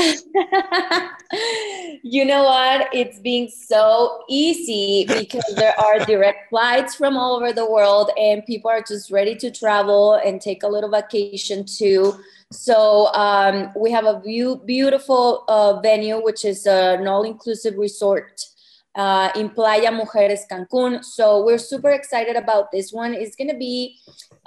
you 2.02 2.24
know 2.24 2.44
what? 2.44 2.88
It's 2.92 3.18
being 3.20 3.48
so 3.48 4.22
easy 4.28 5.04
because 5.06 5.54
there 5.56 5.78
are 5.78 5.98
direct 6.06 6.48
flights 6.48 6.94
from 6.94 7.16
all 7.16 7.36
over 7.36 7.52
the 7.52 7.70
world, 7.70 8.10
and 8.18 8.44
people 8.46 8.70
are 8.70 8.82
just 8.82 9.10
ready 9.10 9.34
to 9.36 9.50
travel 9.50 10.14
and 10.14 10.40
take 10.40 10.62
a 10.62 10.68
little 10.68 10.90
vacation 10.90 11.64
too. 11.64 12.14
So 12.50 13.12
um, 13.14 13.70
we 13.76 13.90
have 13.92 14.06
a 14.06 14.20
view, 14.20 14.60
beautiful 14.64 15.44
uh, 15.48 15.80
venue, 15.80 16.22
which 16.22 16.44
is 16.44 16.66
an 16.66 17.06
all-inclusive 17.06 17.76
resort 17.76 18.44
uh, 18.94 19.30
in 19.36 19.50
Playa 19.50 19.90
Mujeres, 19.90 20.40
Cancun. 20.50 21.04
So 21.04 21.44
we're 21.44 21.58
super 21.58 21.90
excited 21.90 22.36
about 22.36 22.72
this 22.72 22.92
one. 22.92 23.14
It's 23.14 23.36
going 23.36 23.50
to 23.50 23.56
be 23.56 23.98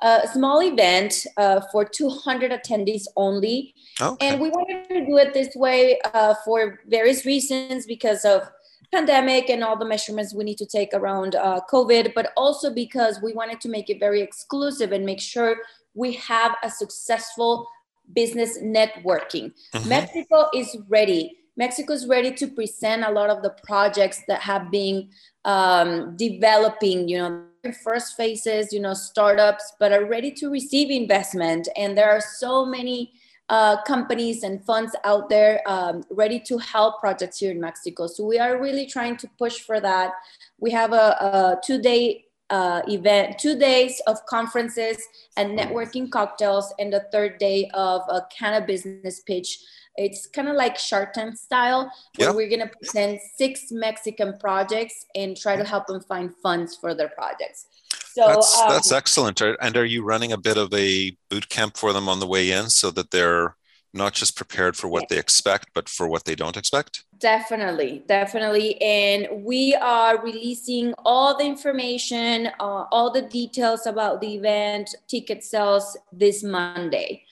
a 0.01 0.27
small 0.31 0.61
event 0.61 1.25
uh, 1.37 1.61
for 1.71 1.85
200 1.85 2.51
attendees 2.51 3.03
only. 3.15 3.73
Okay. 4.01 4.27
And 4.27 4.41
we 4.41 4.49
wanted 4.49 4.87
to 4.89 5.05
do 5.05 5.17
it 5.17 5.33
this 5.33 5.55
way 5.55 5.99
uh, 6.13 6.35
for 6.45 6.81
various 6.87 7.25
reasons 7.25 7.85
because 7.85 8.25
of 8.25 8.43
pandemic 8.91 9.49
and 9.49 9.63
all 9.63 9.77
the 9.77 9.85
measurements 9.85 10.35
we 10.35 10.43
need 10.43 10.57
to 10.57 10.65
take 10.65 10.93
around 10.93 11.35
uh, 11.35 11.61
COVID, 11.71 12.13
but 12.13 12.31
also 12.37 12.71
because 12.71 13.19
we 13.23 13.33
wanted 13.33 13.59
to 13.61 13.69
make 13.69 13.89
it 13.89 13.99
very 13.99 14.21
exclusive 14.21 14.91
and 14.91 15.05
make 15.05 15.21
sure 15.21 15.57
we 15.95 16.13
have 16.13 16.55
a 16.63 16.69
successful 16.69 17.67
business 18.13 18.59
networking. 18.59 19.51
Mm-hmm. 19.73 19.89
Mexico 19.89 20.49
is 20.53 20.77
ready 20.89 21.37
Mexico 21.55 21.93
is 21.93 22.07
ready 22.07 22.31
to 22.31 22.47
present 22.47 23.03
a 23.03 23.11
lot 23.11 23.29
of 23.29 23.43
the 23.43 23.51
projects 23.63 24.23
that 24.27 24.41
have 24.41 24.71
been 24.71 25.09
um, 25.45 26.15
developing, 26.15 27.07
you 27.07 27.17
know, 27.17 27.43
first 27.83 28.17
phases, 28.17 28.73
you 28.73 28.79
know, 28.79 28.93
startups, 28.93 29.73
but 29.79 29.91
are 29.91 30.05
ready 30.05 30.31
to 30.31 30.49
receive 30.49 30.89
investment. 30.89 31.67
And 31.77 31.97
there 31.97 32.09
are 32.09 32.21
so 32.21 32.65
many 32.65 33.13
uh, 33.49 33.81
companies 33.83 34.43
and 34.43 34.65
funds 34.65 34.95
out 35.03 35.29
there 35.29 35.61
um, 35.67 36.03
ready 36.09 36.39
to 36.39 36.57
help 36.57 36.99
projects 36.99 37.39
here 37.39 37.51
in 37.51 37.59
Mexico. 37.59 38.07
So 38.07 38.25
we 38.25 38.39
are 38.39 38.59
really 38.59 38.85
trying 38.85 39.17
to 39.17 39.29
push 39.37 39.59
for 39.59 39.79
that. 39.79 40.11
We 40.59 40.71
have 40.71 40.93
a, 40.93 40.95
a 40.95 41.61
two 41.63 41.81
day 41.81 42.25
uh, 42.49 42.81
event, 42.87 43.39
two 43.39 43.57
days 43.57 44.01
of 44.07 44.25
conferences 44.25 44.97
and 45.37 45.57
networking 45.57 46.09
cocktails, 46.09 46.73
and 46.79 46.91
the 46.91 47.05
third 47.11 47.37
day 47.37 47.69
of 47.73 48.01
a 48.09 48.27
cannabis 48.37 48.83
business 48.83 49.21
pitch. 49.21 49.59
It's 49.95 50.27
kind 50.27 50.47
of 50.47 50.55
like 50.55 50.77
Shark 50.77 51.13
Tank 51.13 51.37
style, 51.37 51.91
where 52.17 52.29
yep. 52.29 52.35
we're 52.35 52.49
gonna 52.49 52.69
present 52.69 53.21
six 53.35 53.71
Mexican 53.71 54.37
projects 54.39 55.05
and 55.15 55.37
try 55.37 55.55
to 55.55 55.63
help 55.63 55.87
them 55.87 56.01
find 56.01 56.33
funds 56.41 56.75
for 56.75 56.93
their 56.93 57.09
projects. 57.09 57.67
So 58.13 58.27
that's, 58.27 58.59
um, 58.59 58.69
that's 58.69 58.91
excellent. 58.91 59.41
And 59.41 59.75
are 59.75 59.85
you 59.85 60.03
running 60.03 60.31
a 60.31 60.37
bit 60.37 60.57
of 60.57 60.73
a 60.73 61.17
boot 61.29 61.49
camp 61.49 61.77
for 61.77 61.93
them 61.93 62.07
on 62.07 62.19
the 62.19 62.27
way 62.27 62.51
in 62.51 62.69
so 62.69 62.91
that 62.91 63.11
they're 63.11 63.55
not 63.93 64.13
just 64.13 64.35
prepared 64.35 64.75
for 64.75 64.87
what 64.87 65.07
they 65.09 65.19
expect, 65.19 65.69
but 65.73 65.87
for 65.87 66.07
what 66.07 66.25
they 66.25 66.35
don't 66.35 66.57
expect? 66.57 67.05
Definitely, 67.19 68.03
definitely. 68.07 68.81
And 68.81 69.43
we 69.43 69.75
are 69.75 70.21
releasing 70.21 70.93
all 71.05 71.37
the 71.37 71.45
information, 71.45 72.47
uh, 72.59 72.85
all 72.91 73.11
the 73.11 73.21
details 73.21 73.85
about 73.85 74.19
the 74.19 74.35
event, 74.35 74.95
ticket 75.07 75.43
sales 75.43 75.97
this 76.11 76.43
Monday. 76.43 77.23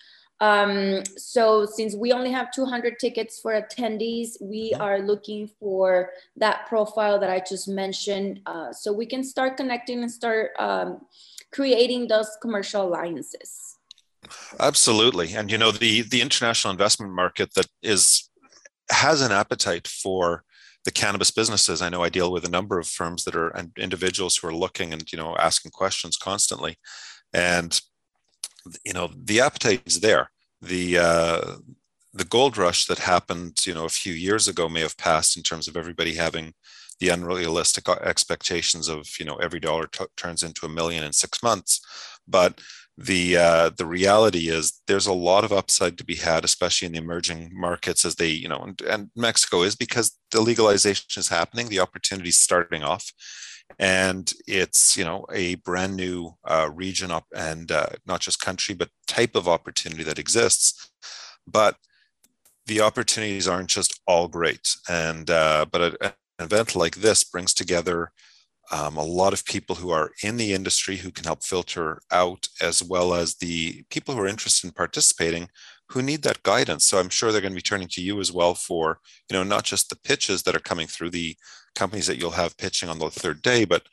Um, 0.42 1.04
so 1.18 1.68
since 1.68 1.96
we 1.96 2.12
only 2.12 2.32
have 2.32 2.52
200 2.52 2.98
tickets 3.00 3.40
for 3.40 3.54
attendees, 3.54 4.42
we 4.42 4.72
mm-hmm. 4.72 4.82
are 4.82 5.00
looking 5.00 5.48
for 5.60 6.10
that 6.36 6.66
profile 6.68 7.20
that 7.20 7.30
I 7.30 7.44
just 7.48 7.68
mentioned, 7.68 8.42
uh, 8.48 8.74
so 8.74 8.92
we 8.92 9.06
can 9.06 9.24
start 9.24 9.56
connecting 9.56 10.02
and 10.02 10.12
start 10.12 10.52
um, 10.58 11.02
creating 11.54 12.08
those 12.08 12.28
commercial 12.42 12.88
alliances. 12.88 13.78
Absolutely, 14.60 15.34
and 15.34 15.52
you 15.52 15.58
know 15.58 15.72
the 15.72 16.02
the 16.02 16.22
international 16.22 16.72
investment 16.72 17.14
market 17.14 17.54
that 17.54 17.68
is 17.84 18.30
has 18.90 19.22
an 19.22 19.32
appetite 19.32 19.88
for 19.88 20.44
the 20.86 20.92
cannabis 20.92 21.30
businesses. 21.32 21.82
I 21.82 21.90
know 21.90 22.04
I 22.04 22.10
deal 22.10 22.32
with 22.32 22.46
a 22.46 22.50
number 22.50 22.80
of 22.80 22.88
firms 22.88 23.26
that 23.26 23.36
are 23.36 23.50
and 23.50 23.72
individuals 23.78 24.38
who 24.38 24.48
are 24.48 24.56
looking 24.56 24.92
and 24.92 25.12
you 25.12 25.18
know 25.18 25.36
asking 25.38 25.72
questions 25.72 26.18
constantly, 26.18 26.78
and 27.34 27.80
you 28.86 28.94
know 28.94 29.10
the 29.16 29.42
appetite 29.42 29.82
is 29.86 30.00
there. 30.00 30.32
The 30.62 30.98
uh, 30.98 31.56
the 32.14 32.26
gold 32.26 32.58
rush 32.58 32.86
that 32.86 33.00
happened, 33.00 33.66
you 33.66 33.74
know, 33.74 33.86
a 33.86 33.90
few 33.90 34.14
years 34.14 34.48
ago 34.48 34.68
may 34.68 34.82
have 34.82 34.98
passed 34.98 35.38
in 35.38 35.44
terms 35.44 35.68
of 35.68 35.78
everybody 35.78 36.16
having 36.16 36.54
the 37.00 37.10
unrealistic 37.10 37.88
expectations 37.90 38.88
of, 38.88 39.08
you 39.20 39.26
know, 39.26 39.38
every 39.38 39.60
dollar 39.60 39.88
t- 39.88 40.06
turns 40.18 40.44
into 40.44 40.66
a 40.66 40.70
million 40.70 41.04
in 41.04 41.14
six 41.14 41.42
months. 41.42 41.82
But 42.28 42.62
the 42.98 43.38
uh, 43.38 43.70
the 43.76 43.86
reality 43.86 44.50
is 44.50 44.82
there's 44.88 45.08
a 45.08 45.14
lot 45.14 45.44
of 45.44 45.54
upside 45.54 45.98
to 45.98 46.04
be 46.04 46.16
had, 46.16 46.44
especially 46.44 46.86
in 46.86 46.92
the 46.92 47.00
emerging 47.00 47.52
markets 47.54 48.06
as 48.06 48.16
they, 48.16 48.30
you 48.30 48.48
know, 48.48 48.60
and, 48.60 48.80
and 48.82 49.10
Mexico 49.16 49.64
is 49.64 49.76
because 49.76 50.18
the 50.32 50.42
legalization 50.42 51.20
is 51.20 51.30
happening, 51.30 51.70
the 51.70 51.80
opportunity 51.80 52.30
is 52.30 52.38
starting 52.38 52.84
off, 52.84 53.12
and 53.80 54.32
it's 54.48 54.98
you 54.98 55.04
know 55.04 55.26
a 55.34 55.56
brand 55.56 55.96
new 55.96 56.34
uh, 56.46 56.70
region 56.74 57.12
up 57.12 57.26
and 57.36 57.72
uh, 57.72 57.88
not 58.06 58.22
just 58.22 58.40
country 58.42 58.76
but 58.76 58.90
type 59.08 59.36
of 59.36 59.48
opportunity 59.48 60.04
that 60.04 60.20
exists. 60.20 60.92
But 61.48 61.76
the 62.66 62.82
opportunities 62.82 63.48
aren't 63.48 63.70
just 63.70 64.00
all 64.08 64.28
great. 64.28 64.76
And 64.90 65.30
uh, 65.30 65.66
but 65.72 65.82
a, 65.82 66.06
an 66.06 66.14
event 66.40 66.76
like 66.76 66.96
this 66.96 67.24
brings 67.24 67.54
together 67.54 68.12
um, 68.72 68.96
a 68.96 69.04
lot 69.04 69.34
of 69.34 69.46
people 69.46 69.76
who 69.76 69.90
are 69.90 70.12
in 70.24 70.38
the 70.38 70.54
industry 70.54 70.98
who 70.98 71.12
can 71.12 71.26
help 71.26 71.44
filter 71.44 72.02
out 72.12 72.48
as 72.62 72.82
well 72.82 73.14
as 73.14 73.36
the 73.36 73.84
people 73.90 74.16
who 74.16 74.22
are 74.22 74.28
interested 74.28 74.68
in 74.68 74.74
participating 74.74 75.50
who 75.90 76.02
need 76.02 76.24
that 76.24 76.44
guidance. 76.44 76.86
So 76.86 77.00
i'm 77.00 77.10
sure 77.10 77.32
they're 77.32 77.42
going 77.42 77.54
to 77.54 77.56
be 77.56 77.62
turning 77.62 77.90
to 77.90 78.02
you 78.02 78.20
as 78.20 78.32
well 78.32 78.54
for 78.54 79.00
you 79.30 79.36
know 79.36 79.44
not 79.44 79.66
just 79.66 79.90
the 79.90 79.98
pitches 79.98 80.44
that 80.44 80.56
are 80.56 80.60
coming 80.60 80.88
through 80.88 81.10
the 81.10 81.36
companies 81.76 82.08
that 82.08 82.18
you'll 82.18 82.32
have 82.32 82.58
pitching 82.58 82.90
on 82.90 83.00
the 83.00 83.10
third 83.10 83.42
day, 83.42 83.66
but 83.66 83.84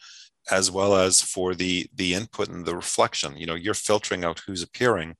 as 0.51 0.71
well 0.71 0.97
as 0.97 1.21
for 1.21 1.55
the 1.55 1.87
the 1.95 2.15
input 2.15 2.49
and 2.49 2.65
the 2.65 2.77
reflection. 2.77 3.37
You 3.37 3.47
know, 3.47 3.55
you're 3.55 3.75
filtering 3.75 4.25
out 4.25 4.43
who's 4.47 4.63
appearing, 4.63 5.17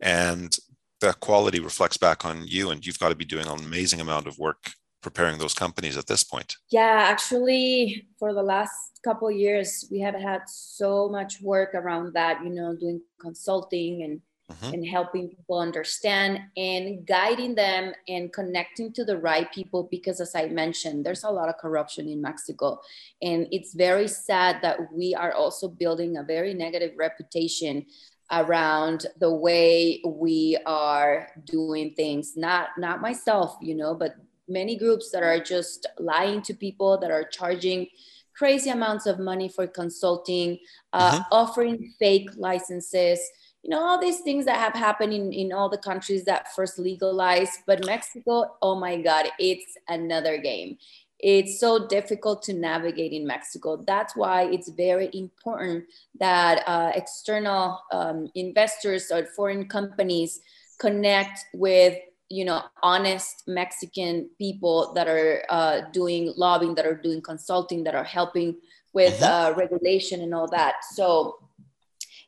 and 0.00 0.56
that 1.00 1.20
quality 1.20 1.60
reflects 1.60 1.96
back 1.96 2.24
on 2.24 2.46
you, 2.46 2.70
and 2.70 2.84
you've 2.84 2.98
got 2.98 3.10
to 3.10 3.14
be 3.14 3.24
doing 3.24 3.46
an 3.46 3.58
amazing 3.58 4.00
amount 4.00 4.26
of 4.26 4.38
work 4.38 4.72
preparing 5.02 5.38
those 5.38 5.54
companies 5.54 5.96
at 5.96 6.06
this 6.06 6.22
point. 6.22 6.56
Yeah, 6.70 7.06
actually, 7.08 8.06
for 8.18 8.32
the 8.32 8.42
last 8.42 9.00
couple 9.04 9.30
years, 9.30 9.84
we 9.90 9.98
have 10.00 10.14
had 10.14 10.42
so 10.46 11.08
much 11.08 11.40
work 11.42 11.74
around 11.74 12.14
that. 12.14 12.42
You 12.44 12.50
know, 12.50 12.76
doing 12.76 13.00
consulting 13.20 14.02
and 14.02 14.20
mm-hmm. 14.50 14.74
and 14.74 14.86
helping 14.86 15.28
people 15.28 15.58
understand 15.58 16.40
and 16.56 17.06
guiding 17.06 17.54
them 17.54 17.92
and 18.08 18.32
connecting 18.32 18.92
to 18.92 19.04
the 19.04 19.16
right 19.16 19.52
people 19.52 19.88
because 19.90 20.20
as 20.20 20.34
i 20.34 20.46
mentioned 20.46 21.04
there's 21.04 21.24
a 21.24 21.30
lot 21.30 21.48
of 21.48 21.58
corruption 21.58 22.08
in 22.08 22.20
mexico 22.20 22.80
and 23.20 23.46
it's 23.50 23.74
very 23.74 24.08
sad 24.08 24.60
that 24.62 24.78
we 24.92 25.14
are 25.14 25.32
also 25.32 25.68
building 25.68 26.16
a 26.16 26.22
very 26.22 26.54
negative 26.54 26.92
reputation 26.96 27.84
around 28.30 29.06
the 29.20 29.32
way 29.32 30.00
we 30.06 30.56
are 30.66 31.28
doing 31.44 31.92
things 31.94 32.36
not 32.36 32.68
not 32.78 33.00
myself 33.00 33.56
you 33.60 33.74
know 33.74 33.94
but 33.94 34.16
many 34.48 34.76
groups 34.76 35.10
that 35.10 35.22
are 35.22 35.40
just 35.40 35.86
lying 35.98 36.42
to 36.42 36.54
people 36.54 36.98
that 36.98 37.10
are 37.10 37.24
charging 37.24 37.86
crazy 38.34 38.70
amounts 38.70 39.06
of 39.06 39.18
money 39.18 39.48
for 39.48 39.66
consulting 39.66 40.58
uh, 40.92 41.12
mm-hmm. 41.12 41.22
offering 41.30 41.92
fake 41.98 42.30
licenses 42.36 43.20
you 43.62 43.70
know 43.70 43.80
all 43.80 44.00
these 44.00 44.20
things 44.20 44.44
that 44.44 44.58
have 44.58 44.74
happened 44.74 45.12
in, 45.12 45.32
in 45.32 45.52
all 45.52 45.68
the 45.68 45.78
countries 45.78 46.24
that 46.24 46.52
first 46.54 46.78
legalized 46.78 47.60
but 47.66 47.86
mexico 47.86 48.56
oh 48.60 48.74
my 48.74 49.00
god 49.00 49.26
it's 49.38 49.76
another 49.88 50.38
game. 50.38 50.78
It's 51.18 51.60
so 51.60 51.86
difficult 51.86 52.42
to 52.44 52.52
navigate 52.52 53.12
in 53.12 53.26
mexico. 53.26 53.76
That's 53.86 54.16
why 54.16 54.44
it's 54.44 54.68
very 54.70 55.08
important 55.12 55.84
that 56.18 56.64
uh, 56.66 56.90
external 56.94 57.80
um, 57.92 58.28
investors 58.34 59.10
or 59.12 59.26
foreign 59.26 59.68
companies 59.68 60.40
connect 60.78 61.38
with 61.54 61.96
you 62.28 62.44
know 62.44 62.62
honest 62.82 63.44
mexican 63.46 64.28
people 64.38 64.92
that 64.94 65.06
are 65.06 65.44
uh, 65.48 65.82
doing 65.92 66.32
lobbying 66.36 66.74
that 66.74 66.86
are 66.86 66.96
doing 66.96 67.20
consulting 67.20 67.84
that 67.84 67.94
are 67.94 68.04
helping 68.18 68.56
with 68.92 69.20
mm-hmm. 69.20 69.52
uh, 69.52 69.56
regulation 69.56 70.20
and 70.22 70.34
all 70.34 70.48
that. 70.48 70.76
So 70.92 71.38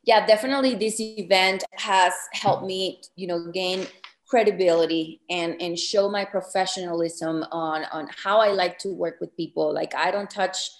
yeah, 0.05 0.27
definitely 0.27 0.75
this 0.75 1.01
event 1.01 1.65
has 1.73 2.13
helped 2.33 2.65
me, 2.65 3.01
you 3.17 3.27
know, 3.27 3.51
gain 3.53 3.87
credibility 4.27 5.21
and 5.31 5.61
and 5.61 5.79
show 5.79 6.09
my 6.09 6.25
professionalism 6.25 7.45
on 7.53 7.85
on 7.93 8.09
how 8.23 8.39
I 8.39 8.49
like 8.49 8.79
to 8.79 8.89
work 8.89 9.21
with 9.21 9.37
people. 9.37 9.73
Like 9.73 9.95
I 9.95 10.11
don't 10.11 10.31
touch 10.31 10.71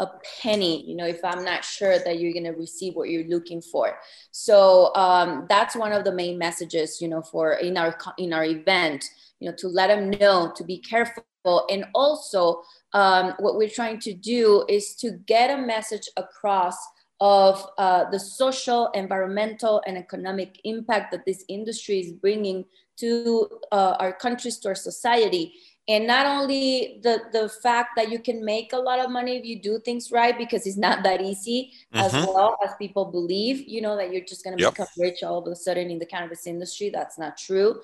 a 0.00 0.08
penny, 0.40 0.84
you 0.88 0.96
know, 0.96 1.06
if 1.06 1.24
I'm 1.24 1.44
not 1.44 1.64
sure 1.64 1.98
that 1.98 2.18
you're 2.18 2.32
going 2.32 2.44
to 2.44 2.50
receive 2.50 2.94
what 2.94 3.10
you're 3.10 3.28
looking 3.28 3.62
for. 3.62 3.96
So 4.32 4.92
um, 4.96 5.46
that's 5.48 5.76
one 5.76 5.92
of 5.92 6.02
the 6.02 6.12
main 6.12 6.36
messages, 6.36 7.00
you 7.00 7.06
know, 7.08 7.22
for 7.22 7.52
in 7.52 7.76
our 7.76 7.96
in 8.18 8.32
our 8.32 8.44
event, 8.44 9.04
you 9.38 9.48
know, 9.48 9.56
to 9.58 9.68
let 9.68 9.88
them 9.88 10.10
know 10.10 10.52
to 10.56 10.64
be 10.64 10.78
careful. 10.78 11.24
And 11.70 11.84
also, 11.94 12.62
um, 12.92 13.34
what 13.38 13.56
we're 13.56 13.68
trying 13.68 14.00
to 14.00 14.14
do 14.14 14.64
is 14.68 14.94
to 14.96 15.12
get 15.26 15.50
a 15.50 15.62
message 15.62 16.08
across 16.16 16.76
of 17.20 17.66
uh, 17.78 18.10
the 18.10 18.18
social, 18.18 18.88
environmental, 18.94 19.82
and 19.86 19.96
economic 19.96 20.60
impact 20.64 21.12
that 21.12 21.24
this 21.24 21.44
industry 21.48 22.00
is 22.00 22.12
bringing 22.12 22.64
to 22.96 23.48
uh, 23.72 23.96
our 23.98 24.12
countries, 24.12 24.58
to 24.58 24.68
our 24.68 24.74
society. 24.74 25.54
And 25.86 26.06
not 26.06 26.24
only 26.24 27.00
the, 27.02 27.20
the 27.32 27.48
fact 27.48 27.90
that 27.96 28.10
you 28.10 28.18
can 28.18 28.42
make 28.42 28.72
a 28.72 28.78
lot 28.78 29.00
of 29.00 29.10
money 29.10 29.36
if 29.36 29.44
you 29.44 29.60
do 29.60 29.78
things 29.78 30.10
right, 30.10 30.36
because 30.36 30.66
it's 30.66 30.78
not 30.78 31.02
that 31.02 31.20
easy 31.20 31.72
mm-hmm. 31.94 32.04
as 32.04 32.12
well 32.26 32.56
as 32.64 32.70
people 32.78 33.04
believe, 33.04 33.68
you 33.68 33.82
know, 33.82 33.94
that 33.96 34.10
you're 34.10 34.24
just 34.24 34.44
going 34.44 34.56
to 34.56 34.62
yep. 34.62 34.72
become 34.72 34.86
rich 34.98 35.22
all 35.22 35.38
of 35.38 35.46
a 35.46 35.54
sudden 35.54 35.90
in 35.90 35.98
the 35.98 36.06
cannabis 36.06 36.46
industry. 36.46 36.88
That's 36.88 37.18
not 37.18 37.36
true. 37.36 37.80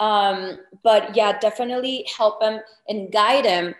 Um, 0.00 0.58
but 0.82 1.14
yeah, 1.14 1.38
definitely 1.38 2.06
help 2.16 2.40
them 2.40 2.60
and 2.88 3.12
guide 3.12 3.44
them 3.44 3.74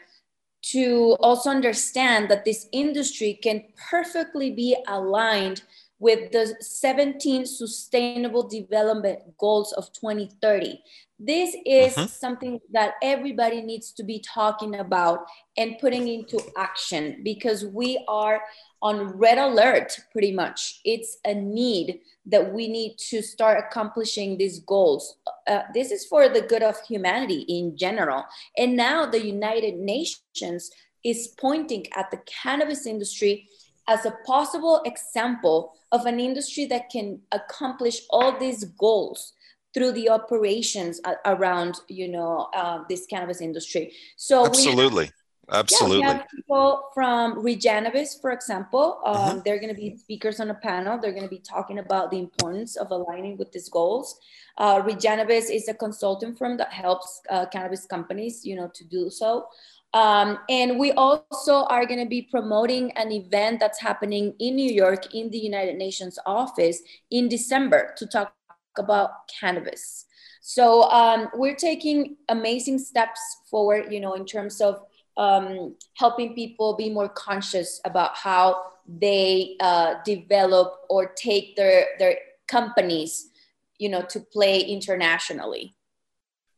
to 0.63 1.17
also 1.21 1.51
understand 1.51 2.29
that 2.31 2.45
this 2.45 2.69
industry 2.73 3.39
can 3.43 3.65
perfectly 3.91 4.51
be 4.51 4.77
aligned 4.89 5.63
with 5.99 6.33
the 6.33 6.57
17 6.61 7.47
sustainable 7.47 8.49
development 8.49 9.21
goals 9.39 9.73
of 9.73 9.93
2030 9.93 10.81
this 11.25 11.55
is 11.65 11.97
uh-huh. 11.97 12.07
something 12.09 12.61
that 12.73 12.95
everybody 13.01 13.63
needs 13.63 13.93
to 13.93 14.03
be 14.03 14.19
talking 14.19 14.75
about 14.75 15.21
and 15.57 15.79
putting 15.79 16.09
into 16.09 16.41
action 16.57 17.21
because 17.23 17.65
we 17.65 18.05
are 18.09 18.41
on 18.83 19.17
red 19.17 19.39
alert 19.39 19.99
pretty 20.11 20.33
much. 20.33 20.81
It's 20.85 21.17
a 21.25 21.35
need 21.35 22.01
that 22.27 22.53
we 22.53 22.69
need 22.69 22.99
to 23.11 23.23
start 23.23 23.65
accomplishing 23.65 24.37
these 24.37 24.59
goals. 24.61 25.17
Uh, 25.47 25.63
this 25.73 25.91
is 25.91 26.05
for 26.05 26.29
the 26.29 26.43
good 26.43 26.63
of 26.63 26.81
humanity 26.87 27.45
in 27.49 27.77
general. 27.77 28.25
And 28.57 28.77
now 28.77 29.07
the 29.07 29.25
united 29.25 29.77
nations 29.77 30.71
is 31.05 31.29
pointing 31.39 31.87
at 31.97 32.11
the 32.11 32.21
cannabis 32.27 32.87
industry 32.87 33.49
as 33.89 34.05
a 34.07 34.15
possible 34.25 34.83
example 34.85 35.73
of 35.91 36.07
an 36.07 36.21
industry 36.21 36.65
that 36.67 36.91
can 36.91 37.21
accomplish 37.33 38.03
all 38.11 38.39
these 38.39 38.65
goals 38.65 39.33
through 39.75 39.93
the 39.93 40.09
operations 40.09 41.01
around 41.25 41.81
you 41.89 42.07
know 42.07 42.49
uh, 42.55 42.85
this 42.89 43.07
cannabis 43.07 43.41
industry. 43.41 43.93
So 44.17 44.47
absolutely 44.47 45.11
absolutely 45.53 46.01
yeah, 46.01 46.13
we 46.13 46.19
have 46.19 46.29
people 46.35 46.83
from 46.95 47.43
regenibus 47.43 48.21
for 48.21 48.33
example. 48.33 49.01
Um, 49.05 49.17
mm-hmm. 49.17 49.39
they're 49.45 49.59
going 49.59 49.75
to 49.75 49.81
be 49.81 49.97
speakers 49.97 50.41
on 50.41 50.51
a 50.51 50.55
panel. 50.55 50.99
They're 50.99 51.13
going 51.13 51.25
to 51.25 51.31
be 51.31 51.39
talking 51.41 51.79
about 51.79 52.11
the 52.11 52.19
importance 52.19 52.77
of 52.77 52.91
aligning 52.91 53.37
with 53.37 53.53
these 53.53 53.69
goals. 53.69 54.19
Uh, 54.59 54.83
is 54.87 55.69
a 55.69 55.75
consulting 55.75 56.37
firm 56.37 56.59
that 56.59 56.73
helps 56.73 57.23
uh, 57.31 57.47
cannabis 57.47 57.87
companies 57.87 58.45
you 58.45 58.57
know 58.57 58.71
to 58.75 58.85
do 58.85 59.11
so. 59.11 59.47
Um, 59.95 60.39
and 60.49 60.79
we 60.79 60.93
also 60.93 61.65
are 61.65 61.85
going 61.85 62.01
to 62.01 62.09
be 62.09 62.23
promoting 62.23 62.93
an 62.93 63.13
event 63.13 63.61
that's 63.61 63.81
happening 63.81 64.35
in 64.39 64.57
New 64.57 64.73
York 64.73 65.15
in 65.15 65.31
the 65.31 65.39
United 65.39 65.77
Nations 65.77 66.19
office 66.25 66.81
in 67.11 67.29
December 67.29 67.95
to 67.99 68.07
talk 68.07 68.35
about 68.79 69.11
cannabis. 69.41 70.07
So 70.41 70.91
um, 70.91 71.29
we're 71.35 71.55
taking 71.55 72.17
amazing 72.29 72.79
steps 72.79 73.21
forward, 73.51 73.93
you 73.93 74.01
know, 74.01 74.15
in 74.15 74.25
terms 74.25 74.61
of 74.61 74.83
um, 75.17 75.75
helping 75.95 76.35
people 76.35 76.75
be 76.75 76.91
more 76.91 77.09
conscious 77.09 77.81
about 77.85 78.17
how 78.17 78.63
they 78.87 79.57
uh, 79.61 79.95
develop 80.05 80.81
or 80.89 81.07
take 81.07 81.57
their 81.57 81.87
their 81.99 82.17
companies, 82.49 83.31
you 83.79 83.89
know, 83.89 84.03
to 84.03 84.21
play 84.21 84.61
internationally. 84.61 85.75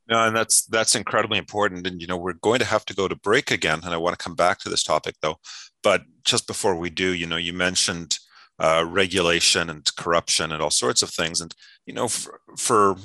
No, 0.08 0.26
and 0.26 0.36
that's 0.36 0.66
that's 0.66 0.94
incredibly 0.94 1.38
important. 1.38 1.86
And 1.86 2.00
you 2.00 2.06
know, 2.06 2.16
we're 2.16 2.34
going 2.34 2.58
to 2.60 2.66
have 2.66 2.84
to 2.86 2.94
go 2.94 3.08
to 3.08 3.16
break 3.16 3.50
again, 3.50 3.80
and 3.84 3.94
I 3.94 3.96
want 3.96 4.18
to 4.18 4.22
come 4.22 4.34
back 4.34 4.58
to 4.60 4.68
this 4.68 4.82
topic 4.82 5.16
though. 5.22 5.36
But 5.82 6.02
just 6.24 6.46
before 6.46 6.76
we 6.76 6.90
do, 6.90 7.12
you 7.12 7.26
know, 7.26 7.36
you 7.36 7.52
mentioned 7.52 8.18
uh, 8.58 8.84
regulation 8.86 9.68
and 9.70 9.94
corruption 9.96 10.52
and 10.52 10.62
all 10.62 10.70
sorts 10.70 11.02
of 11.02 11.10
things. 11.10 11.40
And 11.40 11.54
you 11.86 11.94
know, 11.94 12.08
for, 12.08 12.40
for 12.56 12.96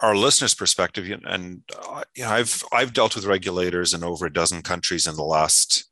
our 0.00 0.16
listeners' 0.16 0.54
perspective, 0.54 1.10
and 1.24 1.62
uh, 1.88 2.02
you 2.16 2.24
know, 2.24 2.30
I've 2.30 2.62
I've 2.72 2.92
dealt 2.92 3.14
with 3.14 3.26
regulators 3.26 3.94
in 3.94 4.04
over 4.04 4.26
a 4.26 4.32
dozen 4.32 4.62
countries 4.62 5.06
in 5.06 5.16
the 5.16 5.22
last 5.22 5.84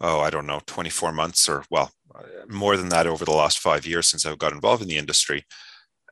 oh 0.00 0.20
I 0.20 0.30
don't 0.30 0.46
know 0.46 0.60
24 0.66 1.12
months 1.12 1.48
or 1.48 1.64
well 1.70 1.90
more 2.48 2.76
than 2.76 2.88
that 2.90 3.06
over 3.06 3.24
the 3.24 3.32
last 3.32 3.58
five 3.58 3.86
years 3.86 4.08
since 4.08 4.24
I've 4.24 4.38
got 4.38 4.52
involved 4.52 4.82
in 4.82 4.88
the 4.88 4.96
industry. 4.96 5.44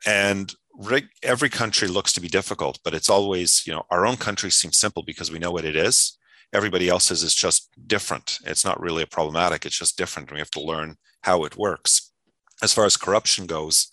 And 0.07 0.53
every 1.23 1.49
country 1.49 1.89
looks 1.89 2.13
to 2.13 2.21
be 2.21 2.29
difficult, 2.29 2.79
but 2.85 2.95
it's 2.95 3.09
always 3.11 3.67
you 3.67 3.73
know 3.73 3.85
our 3.91 4.07
own 4.07 4.17
country 4.17 4.51
seems 4.51 4.79
simple 4.79 5.03
because 5.03 5.31
we 5.31 5.39
know 5.39 5.51
what 5.51 5.65
it 5.65 5.77
is. 5.77 6.19
Everybody 6.53 6.89
else's 6.89 7.23
is 7.23 7.35
just 7.35 7.71
different. 7.87 8.39
It's 8.45 8.65
not 8.65 8.81
really 8.81 9.03
a 9.03 9.07
problematic. 9.07 9.67
It's 9.67 9.79
just 9.79 9.97
different. 9.97 10.29
And 10.29 10.37
we 10.37 10.41
have 10.41 10.51
to 10.53 10.63
learn 10.63 10.97
how 11.23 11.45
it 11.45 11.57
works 11.57 12.13
as 12.63 12.73
far 12.73 12.85
as 12.85 12.97
corruption 12.97 13.47
goes, 13.47 13.89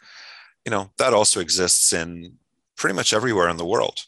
you 0.65 0.71
know, 0.71 0.91
that 0.97 1.13
also 1.13 1.39
exists 1.39 1.93
in 1.93 2.37
pretty 2.81 2.95
much 2.95 3.13
everywhere 3.13 3.47
in 3.47 3.57
the 3.57 3.65
world. 3.65 3.99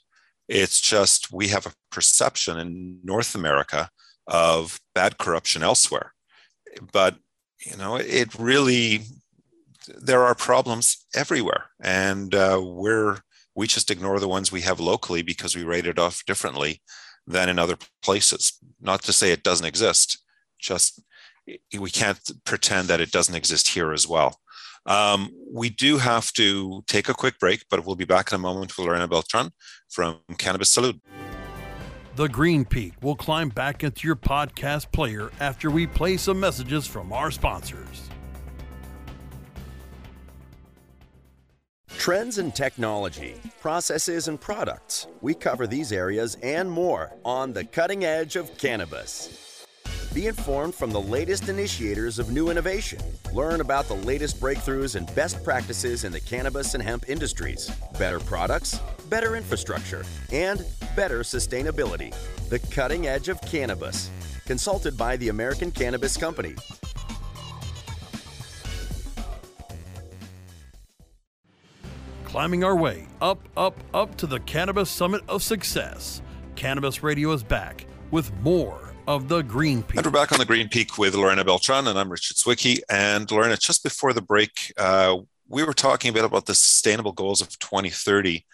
It's 0.50 0.82
just 0.82 1.32
we 1.32 1.50
have 1.50 1.68
a 1.68 1.74
perception 1.92 2.58
in 2.58 2.98
North 3.04 3.36
America 3.36 3.90
of 4.26 4.80
bad 4.96 5.20
corruption 5.20 5.62
elsewhere. 5.62 6.14
But, 6.92 7.16
you 7.64 7.78
know, 7.78 7.98
it 7.98 8.34
really, 8.34 9.02
there 9.88 10.24
are 10.24 10.34
problems 10.34 11.06
everywhere. 11.14 11.66
And 11.84 12.34
uh, 12.34 12.60
we're, 12.64 13.20
we 13.56 13.68
just 13.68 13.92
ignore 13.92 14.20
the 14.20 14.28
ones 14.28 14.52
we 14.52 14.62
have 14.62 14.80
locally 14.80 15.22
because 15.22 15.56
we 15.56 15.64
rate 15.64 15.86
it 15.86 16.00
off 16.00 16.26
differently 16.26 16.82
than 17.28 17.50
in 17.50 17.60
other 17.60 17.78
places. 18.02 18.54
Not 18.82 19.04
to 19.04 19.14
say 19.14 19.32
it 19.32 19.44
doesn't 19.44 19.68
exist, 19.68 20.24
just 20.60 21.00
we 21.80 21.92
can't 21.92 22.20
pretend 22.44 22.88
that 22.88 23.02
it 23.02 23.12
doesn't 23.12 23.36
exist 23.36 23.68
here 23.70 23.94
as 23.94 24.08
well. 24.08 24.40
Um, 24.86 25.32
we 25.52 25.70
do 25.70 25.98
have 25.98 26.32
to 26.34 26.84
take 26.88 27.10
a 27.10 27.14
quick 27.14 27.40
break, 27.40 27.66
but 27.70 27.86
we'll 27.86 27.96
be 27.96 28.06
back 28.06 28.32
in 28.32 28.36
a 28.36 28.40
moment 28.40 28.76
with 28.76 28.86
Lorena 28.86 29.08
Beltran 29.08 29.52
from 29.90 30.20
Cannabis 30.38 30.76
Salud. 30.76 31.00
The 32.16 32.28
Green 32.30 32.64
Peak 32.64 32.94
will 33.02 33.16
climb 33.16 33.50
back 33.50 33.84
into 33.84 34.06
your 34.06 34.16
podcast 34.16 34.92
player 34.92 35.32
after 35.40 35.72
we 35.72 35.88
play 35.88 36.18
some 36.18 36.40
messages 36.40 36.86
from 36.86 37.12
our 37.12 37.32
sponsors. 37.32 38.10
Trends 41.98 42.38
in 42.38 42.52
technology, 42.52 43.36
processes, 43.62 44.28
and 44.28 44.40
products. 44.40 45.08
We 45.22 45.34
cover 45.34 45.66
these 45.66 45.92
areas 45.94 46.36
and 46.44 46.70
more 46.70 47.14
on 47.24 47.54
the 47.54 47.64
cutting 47.64 48.04
edge 48.04 48.36
of 48.36 48.58
cannabis. 48.58 49.53
Be 50.14 50.28
informed 50.28 50.76
from 50.76 50.92
the 50.92 51.02
latest 51.02 51.50
initiators 51.50 52.20
of 52.20 52.30
new 52.30 52.52
innovation. 52.52 53.00
Learn 53.32 53.62
about 53.62 53.88
the 53.88 53.96
latest 53.96 54.40
breakthroughs 54.40 54.94
and 54.94 55.14
best 55.16 55.44
practices 55.44 56.04
in 56.04 56.12
the 56.12 56.20
cannabis 56.20 56.76
and 56.76 56.84
hemp 56.84 57.10
industries. 57.10 57.72
Better 57.98 58.20
products, 58.20 58.80
better 59.10 59.36
infrastructure, 59.36 60.06
and 60.32 60.64
better 60.96 61.22
sustainability. 61.22 62.14
The 62.50 62.60
cutting 62.60 63.08
edge 63.08 63.28
of 63.28 63.42
cannabis. 63.42 64.12
Consulted 64.46 64.96
by 64.96 65.18
the 65.18 65.30
American 65.30 65.72
Cannabis 65.72 66.16
Company. 66.16 66.54
Climbing 72.26 72.64
our 72.64 72.76
way 72.76 73.08
up, 73.20 73.40
up, 73.58 73.76
up 73.96 74.16
to 74.18 74.28
the 74.28 74.42
Cannabis 74.42 74.92
Summit 74.92 75.24
of 75.28 75.42
Success. 75.42 76.22
Cannabis 76.56 77.02
Radio 77.02 77.32
is 77.32 77.42
back 77.42 77.88
with 78.12 78.32
more 78.42 78.83
of 79.08 79.28
the 79.28 79.42
Green 79.42 79.84
Peak. 79.84 79.98
And 79.98 80.06
we're 80.06 80.12
back 80.12 80.32
on 80.32 80.40
the 80.40 80.46
Green 80.46 80.70
Peak 80.70 80.98
with 80.98 81.16
Lorena 81.16 81.44
Beltran, 81.44 81.88
and 81.88 82.00
I'm 82.00 82.10
Richard 82.10 82.38
Zwicky. 82.38 82.80
And 82.90 83.30
Lorena, 83.30 83.58
just 83.58 83.84
before 83.84 84.14
the 84.14 84.22
break, 84.22 84.74
uh, 84.78 85.18
we 85.48 85.64
were 85.64 85.74
talking 85.74 86.10
a 86.10 86.14
bit 86.14 86.26
about 86.26 86.46
the 86.46 86.56
sustainable 86.56 87.12
goals 87.12 87.42
of 87.42 87.58
2030 87.60 88.46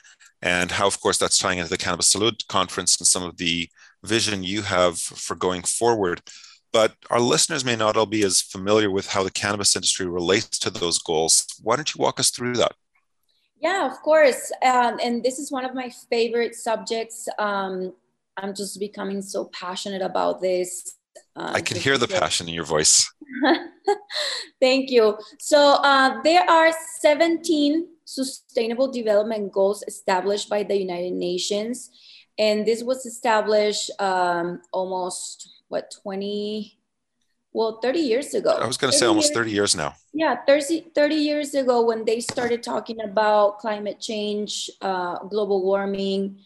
and 0.42 0.72
how, 0.72 0.88
of 0.88 1.00
course, 1.02 1.18
that's 1.18 1.38
tying 1.38 1.60
into 1.60 1.70
the 1.70 1.78
Cannabis 1.78 2.14
Salud 2.14 2.48
conference 2.48 2.98
and 2.98 3.08
some 3.08 3.24
of 3.24 3.38
the 3.38 3.70
vision 4.04 4.44
you 4.44 4.64
have 4.64 4.98
for 4.98 5.36
going 5.36 5.64
forward. 5.64 6.22
But 6.72 6.94
our 7.10 7.20
listeners 7.20 7.66
may 7.66 7.76
not 7.76 7.98
all 7.98 8.06
be 8.06 8.24
as 8.24 8.42
familiar 8.42 8.90
with 8.90 9.10
how 9.10 9.24
the 9.24 9.32
cannabis 9.32 9.76
industry 9.76 10.06
relates 10.06 10.58
to 10.60 10.70
those 10.70 11.00
goals. 11.00 11.46
Why 11.62 11.76
don't 11.76 11.94
you 11.94 12.02
walk 12.02 12.20
us 12.20 12.30
through 12.30 12.54
that? 12.54 12.74
Yeah, 13.60 13.86
of 13.86 14.00
course. 14.02 14.52
Um, 14.64 15.00
and 15.04 15.22
this 15.24 15.38
is 15.38 15.52
one 15.52 15.66
of 15.66 15.74
my 15.76 15.92
favorite 16.10 16.56
subjects. 16.56 17.28
Um, 17.38 17.94
I'm 18.42 18.54
just 18.54 18.80
becoming 18.80 19.22
so 19.22 19.46
passionate 19.46 20.02
about 20.02 20.42
this. 20.42 20.96
Uh, 21.36 21.52
I 21.54 21.62
can 21.62 21.78
hear 21.78 21.98
the 21.98 22.08
passion 22.08 22.48
in 22.48 22.54
your 22.54 22.66
voice. 22.66 23.12
Thank 24.62 24.90
you. 24.90 25.18
So 25.40 25.76
uh, 25.84 26.22
there 26.24 26.50
are 26.50 26.72
17 27.00 27.88
sustainable 28.06 28.92
development 28.92 29.52
goals 29.52 29.84
established 29.88 30.50
by 30.50 30.64
the 30.64 30.76
United 30.76 31.14
Nations. 31.14 31.92
And 32.38 32.66
this 32.66 32.84
was 32.84 33.06
established 33.06 33.92
um, 34.00 34.62
almost, 34.72 35.50
what, 35.68 35.94
20, 36.02 36.80
well, 37.52 37.80
30 37.82 38.00
years 38.00 38.34
ago. 38.34 38.52
I 38.52 38.66
was 38.66 38.78
going 38.78 38.92
to 38.92 38.98
say 38.98 39.06
almost 39.06 39.30
years, 39.30 39.38
30 39.38 39.52
years 39.52 39.76
now. 39.76 39.96
Yeah, 40.14 40.38
30, 40.48 40.92
30 40.96 41.16
years 41.16 41.54
ago 41.54 41.86
when 41.86 42.06
they 42.06 42.20
started 42.20 42.64
talking 42.64 43.02
about 43.02 43.60
climate 43.60 44.00
change, 44.00 44.70
uh, 44.82 45.20
global 45.28 45.64
warming, 45.64 46.40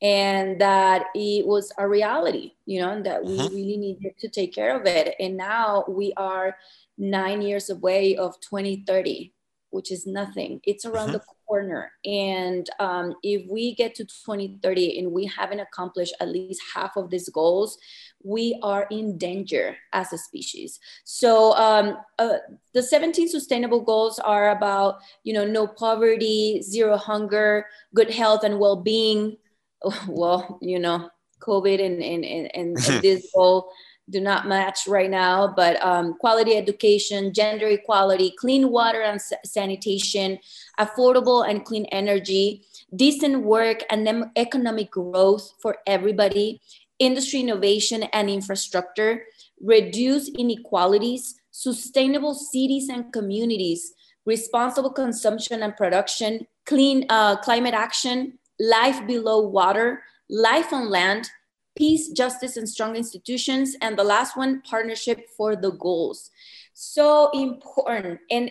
and 0.00 0.60
that 0.60 1.06
it 1.14 1.46
was 1.46 1.72
a 1.78 1.88
reality, 1.88 2.52
you 2.66 2.80
know, 2.80 2.90
and 2.90 3.04
that 3.04 3.24
we 3.24 3.38
uh-huh. 3.38 3.48
really 3.52 3.76
needed 3.76 4.16
to 4.18 4.28
take 4.28 4.54
care 4.54 4.78
of 4.78 4.86
it. 4.86 5.14
And 5.18 5.36
now 5.36 5.84
we 5.88 6.12
are 6.16 6.56
nine 6.96 7.42
years 7.42 7.68
away 7.68 8.16
of 8.16 8.40
2030, 8.40 9.32
which 9.70 9.90
is 9.90 10.06
nothing. 10.06 10.60
It's 10.64 10.84
around 10.84 11.10
uh-huh. 11.10 11.18
the 11.18 11.24
corner. 11.48 11.90
And 12.04 12.68
um, 12.78 13.14
if 13.24 13.50
we 13.50 13.74
get 13.74 13.96
to 13.96 14.04
2030 14.04 15.00
and 15.00 15.10
we 15.10 15.26
haven't 15.26 15.60
accomplished 15.60 16.14
at 16.20 16.28
least 16.28 16.62
half 16.74 16.96
of 16.96 17.10
these 17.10 17.28
goals, 17.28 17.76
we 18.22 18.58
are 18.62 18.86
in 18.90 19.18
danger 19.18 19.76
as 19.92 20.12
a 20.12 20.18
species. 20.18 20.78
So 21.04 21.54
um, 21.54 21.98
uh, 22.20 22.38
the 22.72 22.82
17 22.82 23.28
sustainable 23.28 23.80
goals 23.80 24.20
are 24.20 24.50
about, 24.50 24.98
you 25.24 25.32
know, 25.32 25.44
no 25.44 25.66
poverty, 25.66 26.62
zero 26.62 26.96
hunger, 26.96 27.66
good 27.94 28.10
health 28.10 28.44
and 28.44 28.60
well-being, 28.60 29.36
well, 30.08 30.58
you 30.62 30.78
know, 30.78 31.10
COVID 31.40 31.84
and, 31.84 32.02
and, 32.02 32.24
and, 32.24 32.50
and 32.54 32.76
this 33.02 33.30
goal 33.34 33.70
do 34.10 34.20
not 34.20 34.48
match 34.48 34.86
right 34.86 35.10
now, 35.10 35.52
but 35.54 35.82
um, 35.84 36.14
quality 36.14 36.56
education, 36.56 37.32
gender 37.34 37.68
equality, 37.68 38.34
clean 38.38 38.70
water 38.70 39.02
and 39.02 39.20
sanitation, 39.44 40.38
affordable 40.80 41.48
and 41.48 41.64
clean 41.64 41.84
energy, 41.86 42.64
decent 42.96 43.42
work 43.42 43.80
and 43.90 44.08
economic 44.36 44.90
growth 44.90 45.52
for 45.60 45.76
everybody, 45.86 46.60
industry 46.98 47.40
innovation 47.40 48.04
and 48.14 48.30
infrastructure, 48.30 49.24
reduce 49.60 50.28
inequalities, 50.28 51.34
sustainable 51.50 52.34
cities 52.34 52.88
and 52.88 53.12
communities, 53.12 53.92
responsible 54.24 54.90
consumption 54.90 55.62
and 55.62 55.76
production, 55.76 56.46
clean 56.64 57.04
uh, 57.08 57.36
climate 57.36 57.74
action, 57.74 58.38
life 58.60 59.06
below 59.06 59.40
water, 59.40 60.02
life 60.28 60.72
on 60.72 60.90
land, 60.90 61.30
peace, 61.76 62.08
justice, 62.10 62.56
and 62.56 62.68
strong 62.68 62.96
institutions. 62.96 63.76
And 63.80 63.98
the 63.98 64.04
last 64.04 64.36
one, 64.36 64.62
partnership 64.62 65.28
for 65.36 65.56
the 65.56 65.70
goals. 65.72 66.30
So 66.74 67.30
important. 67.32 68.20
And 68.30 68.50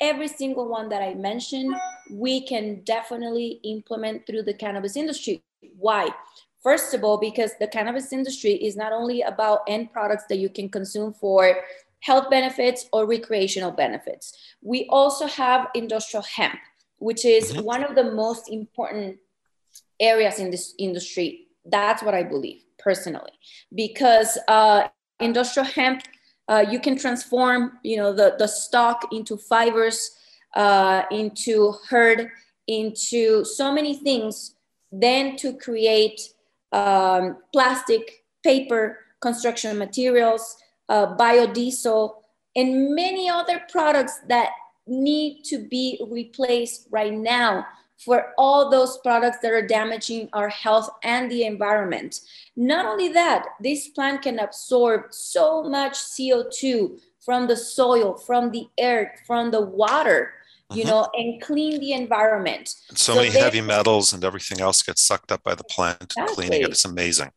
every 0.00 0.28
single 0.28 0.68
one 0.68 0.88
that 0.88 1.02
I 1.02 1.14
mentioned, 1.14 1.74
we 2.10 2.46
can 2.46 2.82
definitely 2.84 3.60
implement 3.64 4.26
through 4.26 4.42
the 4.42 4.54
cannabis 4.54 4.96
industry. 4.96 5.42
Why? 5.76 6.08
First 6.62 6.94
of 6.94 7.04
all, 7.04 7.18
because 7.18 7.52
the 7.60 7.68
cannabis 7.68 8.12
industry 8.12 8.52
is 8.52 8.74
not 8.74 8.92
only 8.92 9.22
about 9.22 9.60
end 9.68 9.92
products 9.92 10.24
that 10.28 10.38
you 10.38 10.48
can 10.48 10.68
consume 10.68 11.12
for 11.12 11.56
health 12.00 12.28
benefits 12.30 12.86
or 12.92 13.06
recreational 13.06 13.70
benefits. 13.70 14.36
We 14.62 14.86
also 14.90 15.26
have 15.26 15.68
industrial 15.74 16.22
hemp, 16.22 16.58
which 16.98 17.24
is 17.24 17.52
mm-hmm. 17.52 17.62
one 17.62 17.84
of 17.84 17.94
the 17.94 18.12
most 18.12 18.50
important 18.50 19.18
areas 20.00 20.38
in 20.38 20.50
this 20.50 20.74
industry. 20.78 21.46
That's 21.64 22.02
what 22.02 22.14
I 22.14 22.22
believe 22.22 22.62
personally, 22.78 23.32
because 23.74 24.38
uh, 24.48 24.88
industrial 25.20 25.66
hemp, 25.66 26.02
uh, 26.48 26.64
you 26.68 26.78
can 26.78 26.96
transform, 26.96 27.78
you 27.82 27.96
know, 27.96 28.12
the, 28.12 28.34
the 28.38 28.46
stock 28.46 29.08
into 29.12 29.36
fibers, 29.36 30.10
uh, 30.54 31.02
into 31.10 31.74
hurd, 31.88 32.28
into 32.66 33.44
so 33.44 33.72
many 33.72 33.94
things, 33.96 34.56
then 34.92 35.36
to 35.36 35.54
create 35.54 36.20
um, 36.72 37.38
plastic, 37.52 38.24
paper, 38.42 38.98
construction 39.20 39.78
materials, 39.78 40.56
uh, 40.88 41.16
biodiesel, 41.16 42.16
and 42.56 42.94
many 42.94 43.28
other 43.28 43.62
products 43.70 44.20
that 44.28 44.50
need 44.86 45.42
to 45.44 45.66
be 45.66 45.98
replaced 46.10 46.86
right 46.90 47.14
now 47.14 47.64
for 47.98 48.32
all 48.36 48.70
those 48.70 48.98
products 48.98 49.38
that 49.42 49.52
are 49.52 49.66
damaging 49.66 50.28
our 50.32 50.48
health 50.48 50.88
and 51.02 51.30
the 51.30 51.44
environment. 51.44 52.20
Not 52.56 52.86
only 52.86 53.08
that, 53.08 53.46
this 53.60 53.88
plant 53.88 54.22
can 54.22 54.38
absorb 54.38 55.12
so 55.12 55.62
much 55.62 55.94
CO2 55.94 57.00
from 57.20 57.46
the 57.46 57.56
soil, 57.56 58.16
from 58.16 58.50
the 58.50 58.68
air, 58.76 59.14
from 59.26 59.50
the 59.50 59.62
water, 59.62 60.34
you 60.72 60.82
mm-hmm. 60.82 60.90
know, 60.90 61.08
and 61.14 61.40
clean 61.40 61.80
the 61.80 61.92
environment. 61.92 62.74
And 62.88 62.98
so, 62.98 63.14
so 63.14 63.20
many 63.20 63.30
heavy 63.30 63.60
metals 63.60 64.12
and 64.12 64.24
everything 64.24 64.60
else 64.60 64.82
gets 64.82 65.00
sucked 65.00 65.32
up 65.32 65.42
by 65.42 65.54
the 65.54 65.64
plant, 65.64 66.02
exactly. 66.02 66.34
cleaning 66.34 66.62
it. 66.62 66.70
It's 66.70 66.84
amazing 66.84 67.30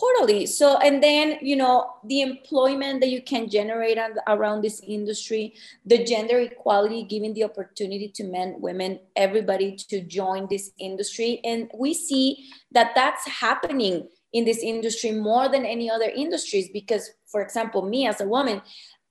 totally. 0.00 0.46
So 0.46 0.78
and 0.78 1.02
then 1.02 1.38
you 1.40 1.56
know 1.56 1.90
the 2.04 2.22
employment 2.22 3.00
that 3.00 3.10
you 3.10 3.22
can 3.22 3.48
generate 3.48 3.98
on, 3.98 4.14
around 4.26 4.62
this 4.62 4.80
industry 4.86 5.54
the 5.84 6.04
gender 6.04 6.38
equality 6.38 7.04
giving 7.04 7.34
the 7.34 7.44
opportunity 7.44 8.08
to 8.14 8.24
men 8.24 8.56
women 8.60 9.00
everybody 9.16 9.76
to 9.90 10.00
join 10.00 10.46
this 10.50 10.70
industry. 10.78 11.40
And 11.44 11.70
we 11.76 11.94
see 11.94 12.48
that 12.72 12.92
that's 12.94 13.26
happening 13.26 14.08
in 14.34 14.44
this 14.44 14.58
industry 14.58 15.12
more 15.12 15.48
than 15.48 15.64
any 15.64 15.88
other 15.88 16.10
industries 16.14 16.68
because 16.72 17.10
for 17.26 17.40
example 17.40 17.82
me 17.82 18.06
as 18.06 18.20
a 18.20 18.26
woman 18.26 18.60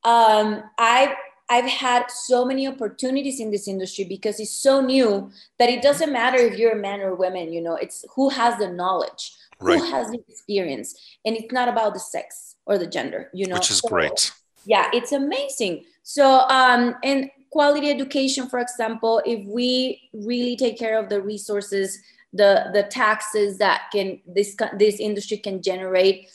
um, 0.03 0.61
i 0.77 1.15
I've 1.49 1.69
had 1.69 2.09
so 2.09 2.45
many 2.45 2.67
opportunities 2.67 3.39
in 3.39 3.51
this 3.51 3.67
industry 3.67 4.05
because 4.05 4.39
it's 4.39 4.51
so 4.53 4.81
new 4.81 5.29
that 5.59 5.69
it 5.69 5.81
doesn't 5.81 6.11
matter 6.11 6.37
if 6.37 6.57
you're 6.57 6.71
a 6.71 6.81
man 6.81 7.01
or 7.01 7.09
a 7.09 7.15
woman, 7.15 7.51
you 7.51 7.61
know, 7.61 7.75
it's 7.75 8.05
who 8.15 8.29
has 8.29 8.57
the 8.57 8.69
knowledge 8.69 9.33
right. 9.63 9.79
who 9.79 9.91
has 9.91 10.09
the 10.11 10.19
experience 10.27 10.95
and 11.25 11.35
it's 11.35 11.51
not 11.51 11.67
about 11.67 11.93
the 11.93 11.99
sex 11.99 12.55
or 12.65 12.77
the 12.77 12.87
gender 12.87 13.29
you 13.33 13.47
know? 13.47 13.55
Which 13.55 13.71
is 13.71 13.79
so, 13.79 13.87
great. 13.87 14.31
yeah 14.65 14.89
it's 14.93 15.11
amazing. 15.11 15.85
So 16.03 16.39
um 16.49 16.95
and 17.03 17.29
quality 17.49 17.89
education 17.89 18.47
for 18.49 18.59
example 18.59 19.21
if 19.25 19.45
we 19.45 20.09
really 20.13 20.55
take 20.55 20.77
care 20.77 20.99
of 20.99 21.09
the 21.09 21.21
resources 21.21 21.99
the 22.33 22.69
the 22.73 22.83
taxes 22.83 23.57
that 23.59 23.83
can 23.91 24.19
this 24.25 24.55
this 24.77 24.99
industry 24.99 25.37
can 25.37 25.61
generate 25.61 26.29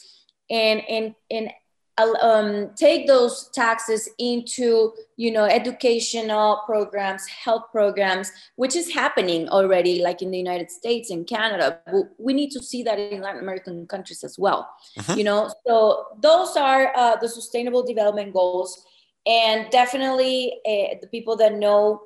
and 0.48 0.80
and 0.88 1.14
and 1.30 1.50
um, 1.98 2.70
take 2.76 3.06
those 3.06 3.48
taxes 3.52 4.08
into 4.18 4.92
you 5.16 5.30
know 5.30 5.44
educational 5.44 6.62
programs 6.66 7.26
health 7.26 7.64
programs 7.72 8.30
which 8.56 8.76
is 8.76 8.92
happening 8.92 9.48
already 9.48 10.00
like 10.00 10.22
in 10.22 10.30
the 10.30 10.38
united 10.38 10.70
states 10.70 11.10
and 11.10 11.26
canada. 11.26 11.80
We 12.18 12.32
need 12.32 12.50
to 12.52 12.62
see 12.62 12.82
that 12.84 12.98
in 12.98 13.20
latin 13.20 13.40
american 13.42 13.86
countries 13.86 14.24
as 14.24 14.38
well. 14.38 14.68
Mm-hmm. 14.98 15.18
you 15.18 15.24
know 15.24 15.52
so 15.66 16.06
those 16.20 16.56
are 16.56 16.92
uh, 16.96 17.16
the 17.16 17.28
sustainable 17.28 17.82
development 17.82 18.32
goals. 18.32 18.84
And 19.26 19.70
definitely 19.70 20.54
uh, 20.66 20.96
the 21.02 21.08
people 21.10 21.36
that 21.36 21.52
know 21.52 22.00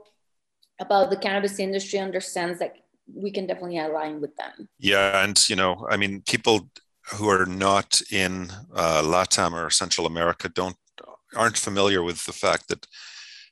about 0.81 1.11
the 1.11 1.17
cannabis 1.17 1.61
industry 1.61 2.01
understands 2.01 2.59
that 2.59 2.75
we 3.15 3.31
can 3.31 3.47
definitely 3.47 3.79
align 3.79 4.21
with 4.21 4.35
them. 4.37 4.69
Yeah 4.79 5.23
and 5.23 5.39
you 5.49 5.57
know 5.57 5.87
i 5.91 5.97
mean 5.97 6.23
people 6.27 6.69
who 7.11 7.29
are 7.29 7.47
not 7.47 8.01
in 8.11 8.51
uh, 8.75 9.03
Latam 9.03 9.53
or 9.53 9.71
Central 9.71 10.07
America 10.07 10.49
don't 10.49 10.77
aren't 11.35 11.57
familiar 11.57 12.03
with 12.03 12.27
the 12.27 12.33
fact 12.33 12.69
that 12.69 12.87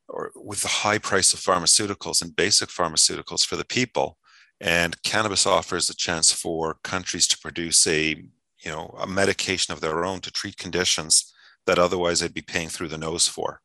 or 0.09 0.33
with 0.35 0.61
the 0.61 0.69
high 0.69 0.99
price 0.99 1.33
of 1.33 1.41
pharmaceuticals 1.41 2.21
and 2.21 2.37
basic 2.37 2.69
pharmaceuticals 2.69 3.45
for 3.45 3.57
the 3.57 3.65
people 3.65 4.19
and 4.61 5.03
cannabis 5.03 5.47
offers 5.47 5.89
a 5.89 5.97
chance 5.97 6.31
for 6.31 6.77
countries 6.85 7.27
to 7.29 7.39
produce 7.39 7.87
a 7.87 8.23
you 8.63 8.71
know 8.71 8.95
a 9.01 9.07
medication 9.07 9.73
of 9.73 9.81
their 9.81 10.05
own 10.05 10.21
to 10.21 10.31
treat 10.31 10.57
conditions 10.57 11.33
that 11.67 11.79
otherwise 11.79 12.21
they'd 12.21 12.35
be 12.35 12.43
paying 12.43 12.69
through 12.69 12.89
the 12.89 12.99
nose 12.99 13.29
for. 13.29 13.61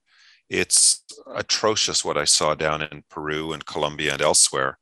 It's 0.49 1.03
atrocious 1.33 2.05
what 2.05 2.17
i 2.17 2.23
saw 2.25 2.53
down 2.55 2.81
in 2.81 3.03
peru 3.09 3.51
and 3.51 3.65
colombia 3.65 4.13
and 4.13 4.21
elsewhere. 4.21 4.77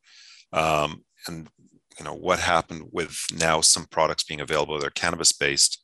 Um, 0.51 1.03
and 1.27 1.47
you 1.97 2.05
know 2.05 2.13
what 2.13 2.39
happened 2.39 2.89
with 2.91 3.25
now 3.37 3.61
some 3.61 3.85
products 3.85 4.23
being 4.23 4.41
available 4.41 4.77
that 4.77 4.87
are 4.87 4.91
cannabis 4.91 5.31
based 5.31 5.79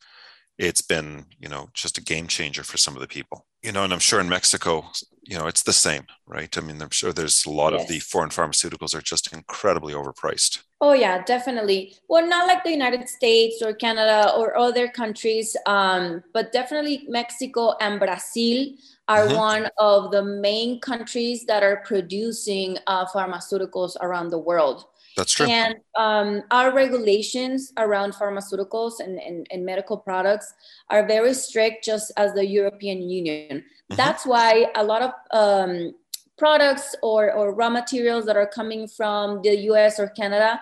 it's 0.59 0.81
been 0.81 1.25
you 1.39 1.47
know 1.47 1.69
just 1.73 1.97
a 1.97 2.03
game 2.03 2.27
changer 2.27 2.63
for 2.63 2.77
some 2.77 2.93
of 2.93 3.01
the 3.01 3.07
people. 3.07 3.47
You 3.63 3.71
know 3.71 3.83
and 3.83 3.91
i'm 3.91 3.99
sure 3.99 4.21
in 4.21 4.29
mexico 4.29 4.85
you 5.23 5.37
know 5.37 5.47
it's 5.47 5.63
the 5.63 5.73
same 5.73 6.03
right? 6.27 6.55
I 6.57 6.61
mean 6.61 6.81
i'm 6.81 6.91
sure 6.91 7.11
there's 7.11 7.45
a 7.45 7.49
lot 7.49 7.73
yes. 7.73 7.81
of 7.81 7.87
the 7.89 7.99
foreign 7.99 8.29
pharmaceuticals 8.29 8.93
are 8.93 9.01
just 9.01 9.33
incredibly 9.33 9.93
overpriced. 9.93 10.59
Oh 10.81 10.93
yeah 10.93 11.23
definitely. 11.23 11.95
Well 12.07 12.27
not 12.27 12.47
like 12.47 12.63
the 12.63 12.71
united 12.71 13.07
states 13.09 13.61
or 13.61 13.73
canada 13.73 14.33
or 14.37 14.57
other 14.57 14.87
countries 14.87 15.55
um, 15.65 16.23
but 16.33 16.51
definitely 16.51 17.05
mexico 17.07 17.75
and 17.81 17.99
brazil 17.99 18.67
are 19.07 19.25
mm-hmm. 19.25 19.37
one 19.37 19.67
of 19.77 20.11
the 20.11 20.23
main 20.23 20.79
countries 20.79 21.45
that 21.45 21.63
are 21.63 21.77
producing 21.77 22.77
uh, 22.87 23.05
pharmaceuticals 23.07 23.95
around 24.01 24.29
the 24.29 24.37
world 24.37 24.85
that's 25.19 25.33
true. 25.33 25.47
And 25.47 25.75
um, 25.97 26.43
our 26.49 26.73
regulations 26.73 27.73
around 27.77 28.13
pharmaceuticals 28.13 28.99
and, 28.99 29.19
and, 29.19 29.45
and, 29.51 29.65
medical 29.65 29.97
products 29.97 30.53
are 30.89 31.05
very 31.05 31.33
strict, 31.33 31.83
just 31.83 32.11
as 32.17 32.33
the 32.33 32.45
European 32.45 33.01
Union. 33.01 33.59
Mm-hmm. 33.59 33.95
That's 33.95 34.25
why 34.25 34.67
a 34.75 34.83
lot 34.83 35.01
of 35.01 35.11
um, 35.31 35.93
products 36.37 36.95
or, 37.03 37.31
or 37.33 37.53
raw 37.53 37.69
materials 37.69 38.25
that 38.25 38.37
are 38.37 38.47
coming 38.47 38.87
from 38.87 39.41
the 39.43 39.55
US 39.71 39.99
or 39.99 40.07
Canada 40.07 40.59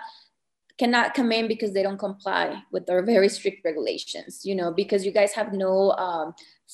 cannot 0.77 1.13
come 1.13 1.31
in 1.31 1.47
because 1.47 1.73
they 1.73 1.83
don't 1.83 1.97
comply 1.97 2.61
with 2.71 2.89
our 2.89 3.01
very 3.01 3.29
strict 3.29 3.63
regulations, 3.63 4.41
you 4.43 4.55
know, 4.55 4.71
because 4.71 5.05
you 5.05 5.11
guys 5.11 5.33
have 5.33 5.53
no 5.53 5.91
um, 5.93 6.33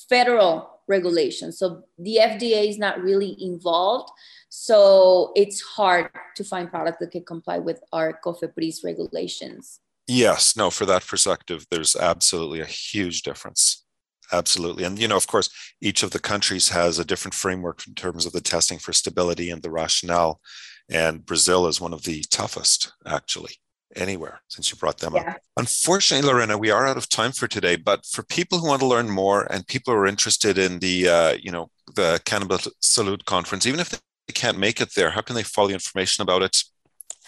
federal 0.09 0.69
regulations. 0.87 1.57
So 1.57 1.83
the 1.97 2.17
FDA 2.21 2.67
is 2.67 2.77
not 2.77 3.01
really 3.01 3.37
involved. 3.39 4.09
So 4.55 5.31
it's 5.35 5.61
hard 5.61 6.11
to 6.35 6.43
find 6.43 6.69
products 6.69 6.97
that 6.99 7.09
can 7.09 7.25
comply 7.25 7.57
with 7.57 7.81
our 7.91 8.19
COFEPRIS 8.23 8.83
regulations. 8.83 9.79
Yes, 10.07 10.55
no, 10.55 10.69
for 10.69 10.85
that 10.85 11.07
perspective, 11.07 11.65
there's 11.71 11.95
absolutely 11.95 12.59
a 12.59 12.65
huge 12.65 13.23
difference. 13.23 13.83
Absolutely. 14.31 14.83
And, 14.83 14.99
you 14.99 15.07
know, 15.07 15.17
of 15.17 15.25
course, 15.25 15.49
each 15.81 16.03
of 16.03 16.11
the 16.11 16.19
countries 16.19 16.69
has 16.69 16.99
a 16.99 17.03
different 17.03 17.33
framework 17.33 17.87
in 17.87 17.95
terms 17.95 18.27
of 18.27 18.31
the 18.31 18.41
testing 18.41 18.77
for 18.77 18.93
stability 18.93 19.49
and 19.49 19.63
the 19.63 19.71
rationale. 19.71 20.39
And 20.87 21.25
Brazil 21.25 21.65
is 21.65 21.81
one 21.81 21.91
of 21.91 22.03
the 22.03 22.23
toughest, 22.29 22.93
actually 23.07 23.55
anywhere 23.95 24.41
since 24.49 24.69
you 24.69 24.77
brought 24.77 24.99
them 24.99 25.15
yeah. 25.15 25.31
up. 25.31 25.37
Unfortunately, 25.57 26.27
Lorena, 26.27 26.59
we 26.59 26.69
are 26.69 26.85
out 26.85 26.97
of 26.97 27.09
time 27.09 27.31
for 27.31 27.47
today. 27.47 27.75
But 27.75 28.05
for 28.05 28.21
people 28.21 28.59
who 28.59 28.67
want 28.67 28.81
to 28.81 28.87
learn 28.87 29.09
more 29.09 29.51
and 29.51 29.65
people 29.65 29.95
who 29.95 29.99
are 29.99 30.05
interested 30.05 30.59
in 30.59 30.77
the, 30.77 31.09
uh, 31.09 31.37
you 31.41 31.51
know, 31.51 31.71
the 31.95 32.21
Cannabis 32.23 32.67
Salud 32.83 33.25
conference, 33.25 33.65
even 33.65 33.79
if 33.79 33.99
they 34.27 34.33
can't 34.33 34.57
make 34.57 34.81
it 34.81 34.93
there, 34.95 35.11
how 35.11 35.21
can 35.21 35.35
they 35.35 35.43
follow 35.43 35.69
the 35.69 35.73
information 35.73 36.21
about 36.21 36.41
it? 36.41 36.63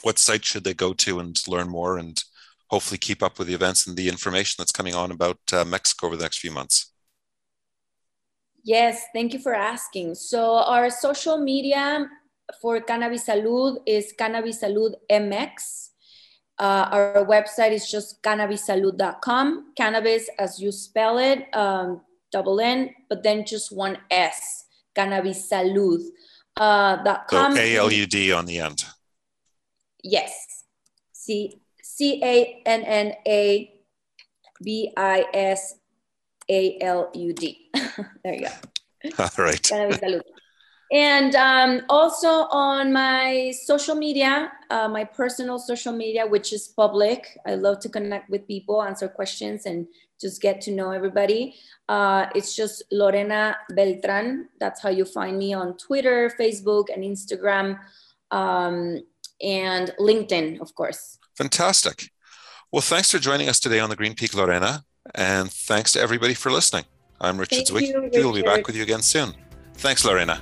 What 0.03 0.19
site 0.19 0.45
should 0.45 0.63
they 0.63 0.73
go 0.73 0.93
to 0.93 1.19
and 1.19 1.35
learn 1.47 1.69
more 1.69 1.97
and 1.97 2.21
hopefully 2.67 2.97
keep 2.97 3.21
up 3.21 3.37
with 3.37 3.47
the 3.47 3.53
events 3.53 3.87
and 3.87 3.95
the 3.97 4.09
information 4.09 4.55
that's 4.57 4.71
coming 4.71 4.95
on 4.95 5.11
about 5.11 5.39
uh, 5.51 5.65
Mexico 5.65 6.07
over 6.07 6.17
the 6.17 6.23
next 6.23 6.39
few 6.39 6.51
months? 6.51 6.91
Yes, 8.63 9.05
thank 9.13 9.33
you 9.33 9.39
for 9.39 9.53
asking. 9.53 10.15
So 10.15 10.55
our 10.55 10.89
social 10.89 11.37
media 11.37 12.09
for 12.61 12.81
Cannabis 12.81 13.27
Salud 13.27 13.77
is 13.85 14.13
Cannabis 14.17 14.63
Salud 14.63 14.93
MX. 15.11 15.89
Uh, 16.57 16.87
our 16.91 17.25
website 17.25 17.71
is 17.71 17.91
just 17.91 18.23
cannabisalud.com. 18.23 19.73
Cannabis, 19.75 20.29
as 20.39 20.59
you 20.59 20.71
spell 20.71 21.17
it, 21.17 21.45
um, 21.53 22.01
double 22.31 22.59
N, 22.59 22.89
but 23.09 23.23
then 23.23 23.45
just 23.45 23.75
one 23.75 23.97
S, 24.09 24.65
cannabisalud 24.95 26.01
uh, 26.57 27.03
dot 27.03 27.27
com. 27.27 27.55
So 27.55 27.61
A 27.61 27.77
L 27.77 27.91
U 27.91 28.05
D 28.05 28.31
on 28.31 28.45
the 28.45 28.59
end. 28.59 28.85
Yes. 30.03 30.63
C 31.13 31.61
C 31.81 32.21
A 32.23 32.61
N 32.65 32.83
N 32.83 33.13
A 33.27 33.71
B 34.63 34.91
I 34.95 35.25
S 35.33 35.75
A 36.49 36.77
L 36.81 37.11
U 37.13 37.33
D. 37.33 37.69
there 38.23 38.33
you 38.35 38.47
go. 38.47 39.13
All 39.19 39.29
right. 39.37 39.71
And 40.91 41.35
um, 41.35 41.81
also 41.89 42.47
on 42.51 42.93
my 42.93 43.53
social 43.63 43.95
media, 43.95 44.51
uh, 44.69 44.87
my 44.87 45.03
personal 45.03 45.57
social 45.57 45.93
media, 45.93 46.27
which 46.27 46.53
is 46.53 46.67
public. 46.67 47.37
I 47.45 47.55
love 47.55 47.79
to 47.79 47.89
connect 47.89 48.29
with 48.29 48.47
people, 48.47 48.83
answer 48.83 49.07
questions, 49.07 49.65
and 49.65 49.87
just 50.21 50.41
get 50.41 50.61
to 50.61 50.71
know 50.71 50.91
everybody. 50.91 51.55
Uh, 51.89 52.27
it's 52.35 52.55
just 52.55 52.83
Lorena 52.91 53.57
Beltran. 53.71 54.49
That's 54.59 54.81
how 54.81 54.89
you 54.89 55.05
find 55.05 55.37
me 55.37 55.53
on 55.53 55.77
Twitter, 55.77 56.31
Facebook, 56.39 56.85
and 56.93 57.03
Instagram, 57.03 57.79
um, 58.31 59.01
and 59.41 59.91
LinkedIn, 59.99 60.61
of 60.61 60.73
course. 60.75 61.17
Fantastic. 61.35 62.11
Well, 62.71 62.81
thanks 62.81 63.11
for 63.11 63.19
joining 63.19 63.49
us 63.49 63.59
today 63.59 63.79
on 63.79 63.89
the 63.89 63.95
Green 63.95 64.15
Peak, 64.15 64.33
Lorena. 64.33 64.85
And 65.13 65.51
thanks 65.51 65.91
to 65.93 65.99
everybody 65.99 66.33
for 66.33 66.51
listening. 66.51 66.85
I'm 67.21 67.37
Richard 67.37 67.67
Thank 67.67 67.69
Zwick. 67.69 67.87
you, 67.87 68.23
We'll 68.23 68.33
be 68.33 68.41
back 68.41 68.67
with 68.67 68.75
you 68.75 68.83
again 68.83 69.01
soon. 69.01 69.33
Thanks, 69.75 70.03
Lorena. 70.03 70.41